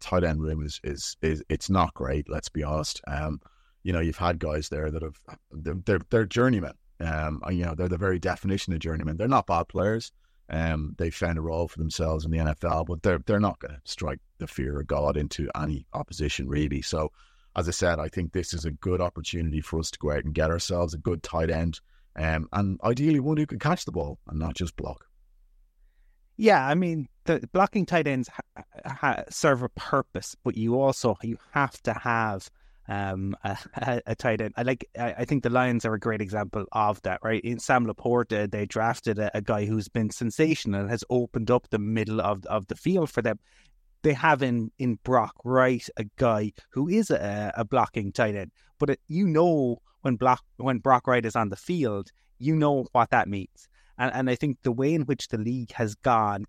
tight 0.00 0.24
end 0.24 0.40
room 0.40 0.64
is 0.64 0.80
is 0.84 1.16
is 1.22 1.42
it's 1.48 1.70
not 1.70 1.94
great. 1.94 2.28
Let's 2.28 2.48
be 2.48 2.62
honest. 2.62 3.00
Um, 3.06 3.40
you 3.82 3.92
know, 3.92 4.00
you've 4.00 4.16
had 4.16 4.38
guys 4.38 4.68
there 4.68 4.90
that 4.90 5.02
have 5.02 5.18
they're 5.50 5.78
they're, 5.84 6.00
they're 6.10 6.26
journeymen. 6.26 6.74
Um, 7.00 7.42
you 7.50 7.64
know, 7.64 7.74
they're 7.74 7.88
the 7.88 7.96
very 7.96 8.18
definition 8.18 8.72
of 8.72 8.80
journeymen. 8.80 9.16
They're 9.16 9.28
not 9.28 9.46
bad 9.46 9.68
players. 9.68 10.12
Um, 10.50 10.94
they 10.98 11.10
found 11.10 11.38
a 11.38 11.42
role 11.42 11.68
for 11.68 11.78
themselves 11.78 12.24
in 12.24 12.30
the 12.30 12.38
NFL, 12.38 12.86
but 12.86 13.02
they're 13.02 13.20
they're 13.26 13.40
not 13.40 13.58
going 13.58 13.74
to 13.74 13.80
strike 13.84 14.20
the 14.38 14.46
fear 14.46 14.80
of 14.80 14.86
God 14.86 15.16
into 15.16 15.48
any 15.54 15.86
opposition 15.92 16.48
really. 16.48 16.82
So, 16.82 17.12
as 17.56 17.68
I 17.68 17.72
said, 17.72 17.98
I 17.98 18.08
think 18.08 18.32
this 18.32 18.54
is 18.54 18.64
a 18.64 18.70
good 18.70 19.00
opportunity 19.00 19.60
for 19.60 19.78
us 19.78 19.90
to 19.90 19.98
go 19.98 20.10
out 20.10 20.24
and 20.24 20.34
get 20.34 20.50
ourselves 20.50 20.94
a 20.94 20.98
good 20.98 21.22
tight 21.22 21.50
end, 21.50 21.80
um, 22.16 22.48
and 22.52 22.80
ideally 22.82 23.20
one 23.20 23.36
who 23.36 23.46
can 23.46 23.58
catch 23.58 23.84
the 23.84 23.92
ball 23.92 24.18
and 24.28 24.38
not 24.38 24.54
just 24.54 24.76
block. 24.76 25.07
Yeah, 26.38 26.64
I 26.64 26.74
mean, 26.76 27.08
the 27.24 27.46
blocking 27.52 27.84
tight 27.84 28.06
ends 28.06 28.28
ha- 28.28 28.62
ha- 28.86 29.24
serve 29.28 29.64
a 29.64 29.68
purpose, 29.70 30.36
but 30.44 30.56
you 30.56 30.80
also 30.80 31.16
you 31.20 31.36
have 31.50 31.82
to 31.82 31.92
have 31.92 32.48
um, 32.88 33.36
a, 33.44 34.00
a, 34.06 34.14
tight 34.14 34.40
end. 34.40 34.54
I 34.56 34.62
like. 34.62 34.88
I, 34.96 35.14
I, 35.18 35.24
think 35.24 35.42
the 35.42 35.50
Lions 35.50 35.84
are 35.84 35.94
a 35.94 35.98
great 35.98 36.20
example 36.20 36.64
of 36.70 37.02
that. 37.02 37.18
Right 37.24 37.42
in 37.42 37.58
Sam 37.58 37.86
LaPorta, 37.86 38.48
they 38.48 38.66
drafted 38.66 39.18
a, 39.18 39.36
a, 39.36 39.42
guy 39.42 39.66
who's 39.66 39.88
been 39.88 40.10
sensational 40.10 40.80
and 40.80 40.90
has 40.90 41.02
opened 41.10 41.50
up 41.50 41.68
the 41.70 41.78
middle 41.78 42.20
of 42.20 42.46
of 42.46 42.68
the 42.68 42.76
field 42.76 43.10
for 43.10 43.20
them. 43.20 43.40
They 44.02 44.12
have 44.12 44.40
in 44.40 44.70
in 44.78 45.00
Brock 45.02 45.34
Wright 45.44 45.86
a 45.96 46.04
guy 46.16 46.52
who 46.70 46.88
is 46.88 47.10
a, 47.10 47.52
a 47.56 47.64
blocking 47.64 48.12
tight 48.12 48.36
end, 48.36 48.52
but 48.78 48.90
it, 48.90 49.00
you 49.08 49.26
know 49.26 49.82
when 50.02 50.14
block 50.14 50.44
when 50.56 50.78
Brock 50.78 51.08
Wright 51.08 51.26
is 51.26 51.34
on 51.34 51.48
the 51.48 51.56
field, 51.56 52.12
you 52.38 52.54
know 52.54 52.86
what 52.92 53.10
that 53.10 53.28
means. 53.28 53.68
And 53.98 54.12
and 54.14 54.30
I 54.30 54.34
think 54.34 54.58
the 54.62 54.72
way 54.72 54.94
in 54.94 55.02
which 55.02 55.28
the 55.28 55.38
league 55.38 55.72
has 55.72 55.94
gone 55.94 56.46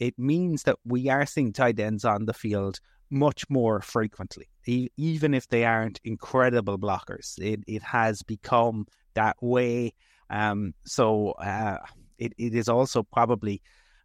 it 0.00 0.18
means 0.18 0.62
that 0.64 0.78
we 0.84 1.08
are 1.10 1.26
seeing 1.26 1.52
tight 1.52 1.78
ends 1.78 2.04
on 2.04 2.24
the 2.24 2.32
field 2.32 2.80
much 3.10 3.48
more 3.50 3.80
frequently, 3.82 4.48
even 4.96 5.34
if 5.34 5.46
they 5.48 5.64
aren't 5.64 6.00
incredible 6.04 6.78
blockers. 6.78 7.38
It 7.38 7.60
it 7.66 7.82
has 7.82 8.22
become 8.22 8.86
that 9.14 9.36
way. 9.40 9.92
Um, 10.30 10.74
so 10.84 11.32
uh, 11.32 11.78
it 12.18 12.32
it 12.38 12.54
is 12.54 12.68
also 12.68 13.02
probably, 13.02 13.60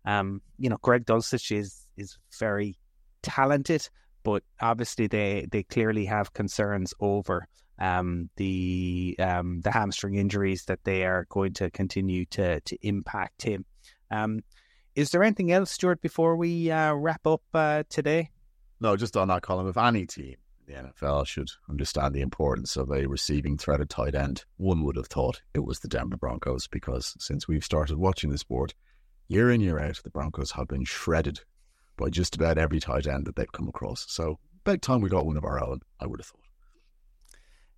um, 0.05 0.41
you 0.57 0.69
know, 0.69 0.77
Greg 0.81 1.05
Dulcich 1.05 1.55
is 1.55 1.87
is 1.97 2.17
very 2.37 2.77
talented, 3.21 3.87
but 4.23 4.43
obviously 4.59 5.07
they 5.07 5.47
they 5.51 5.63
clearly 5.63 6.05
have 6.05 6.33
concerns 6.33 6.93
over 6.99 7.47
um, 7.79 8.29
the 8.37 9.15
um, 9.19 9.61
the 9.61 9.71
hamstring 9.71 10.15
injuries 10.15 10.65
that 10.65 10.83
they 10.83 11.05
are 11.05 11.25
going 11.29 11.53
to 11.53 11.69
continue 11.71 12.25
to 12.27 12.59
to 12.61 12.77
impact 12.81 13.43
him. 13.43 13.65
Um, 14.11 14.41
is 14.95 15.09
there 15.11 15.23
anything 15.23 15.51
else, 15.51 15.71
Stewart, 15.71 16.01
before 16.01 16.35
we 16.37 16.71
uh, 16.71 16.93
wrap 16.93 17.27
up 17.27 17.41
uh, 17.53 17.83
today? 17.89 18.29
No, 18.79 18.95
just 18.95 19.17
on 19.17 19.27
that 19.27 19.41
Colum. 19.41 19.67
If 19.67 19.77
any 19.77 20.05
team 20.05 20.35
the 20.67 20.73
NFL 20.73 21.27
should 21.27 21.49
understand 21.69 22.13
the 22.13 22.21
importance 22.21 22.75
of 22.75 22.89
a 22.89 23.05
receiving 23.05 23.57
threaded 23.57 23.89
tight 23.89 24.15
end, 24.15 24.45
one 24.57 24.83
would 24.83 24.95
have 24.95 25.07
thought 25.07 25.41
it 25.53 25.65
was 25.65 25.79
the 25.79 25.87
Denver 25.87 26.17
Broncos 26.17 26.67
because 26.67 27.15
since 27.19 27.47
we've 27.47 27.63
started 27.63 27.97
watching 27.97 28.29
the 28.29 28.37
sport, 28.37 28.73
year 29.27 29.51
in, 29.51 29.61
year 29.61 29.79
out, 29.79 30.01
the 30.03 30.09
Broncos 30.09 30.51
have 30.51 30.67
been 30.67 30.85
shredded 30.85 31.41
by 31.97 32.09
just 32.09 32.35
about 32.35 32.57
every 32.57 32.79
tight 32.79 33.07
end 33.07 33.25
that 33.25 33.35
they've 33.35 33.51
come 33.51 33.67
across. 33.67 34.05
So, 34.09 34.39
big 34.63 34.81
time 34.81 35.01
we 35.01 35.09
got 35.09 35.25
one 35.25 35.37
of 35.37 35.45
our 35.45 35.63
own, 35.63 35.81
I 35.99 36.07
would 36.07 36.19
have 36.19 36.27
thought. 36.27 36.44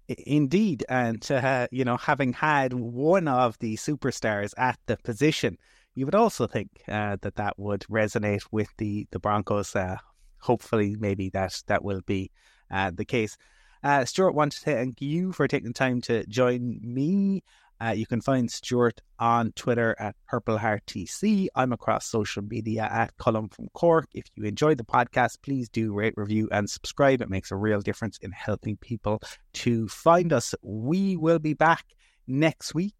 Indeed. 0.07 0.85
And, 0.87 1.27
you 1.71 1.85
know, 1.85 1.97
having 1.97 2.33
had 2.33 2.73
one 2.73 3.27
of 3.27 3.57
the 3.59 3.75
superstars 3.75 4.53
at 4.57 4.79
the 4.85 4.97
position, 4.97 5.57
you 5.95 6.05
would 6.05 6.15
also 6.15 6.45
think 6.45 6.69
uh, 6.87 7.17
that 7.21 7.35
that 7.35 7.57
would 7.57 7.81
resonate 7.89 8.43
with 8.51 8.69
the 8.77 9.07
the 9.11 9.19
Broncos. 9.19 9.75
Uh, 9.75 9.97
hopefully, 10.39 10.95
maybe 10.99 11.29
that 11.31 11.61
that 11.65 11.83
will 11.83 12.01
be 12.05 12.31
uh, 12.69 12.91
the 12.93 13.03
case. 13.05 13.35
Uh, 13.83 14.05
Stewart, 14.05 14.35
want 14.35 14.51
to 14.51 14.59
thank 14.59 15.01
you 15.01 15.31
for 15.31 15.47
taking 15.47 15.69
the 15.69 15.73
time 15.73 16.01
to 16.01 16.25
join 16.27 16.79
me. 16.83 17.43
Uh, 17.79 17.89
you 17.89 18.05
can 18.05 18.21
find 18.21 18.49
Stewart 18.49 19.01
on 19.19 19.51
Twitter 19.53 19.95
at 19.99 20.15
PurpleHeartTC. 20.31 21.47
I'm 21.55 21.71
across 21.73 22.07
social 22.07 22.43
media 22.43 22.89
at 22.91 23.15
Colum 23.17 23.49
from 23.49 23.67
Cork. 23.73 24.07
If 24.13 24.25
you 24.35 24.43
enjoyed 24.45 24.77
the 24.77 24.83
podcast, 24.83 25.41
please 25.43 25.69
do 25.69 25.93
rate, 25.93 26.13
review, 26.17 26.49
and 26.51 26.69
subscribe. 26.69 27.21
It 27.21 27.29
makes 27.29 27.51
a 27.51 27.55
real 27.55 27.81
difference 27.81 28.17
in 28.19 28.31
helping 28.31 28.77
people 28.77 29.21
to 29.53 29.87
find 29.87 30.33
us. 30.33 30.55
We 30.61 31.17
will 31.17 31.39
be 31.39 31.53
back 31.53 31.85
next 32.27 32.73
week 32.73 32.95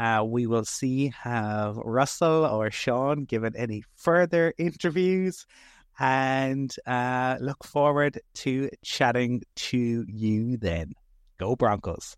uh, 0.00 0.24
we 0.24 0.46
will 0.46 0.64
see 0.64 1.12
have 1.22 1.76
Russell 1.76 2.46
or 2.46 2.70
Sean 2.70 3.24
given 3.24 3.54
any 3.54 3.84
further 3.96 4.54
interviews 4.56 5.44
and 5.98 6.74
uh, 6.86 7.36
look 7.38 7.62
forward 7.64 8.18
to 8.32 8.70
chatting 8.82 9.42
to 9.56 10.06
you 10.08 10.56
then. 10.56 10.94
Go 11.38 11.54
Broncos. 11.54 12.16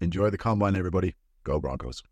Enjoy 0.00 0.30
the 0.30 0.38
combine, 0.38 0.76
everybody. 0.76 1.14
Go 1.42 1.58
Broncos. 1.58 2.02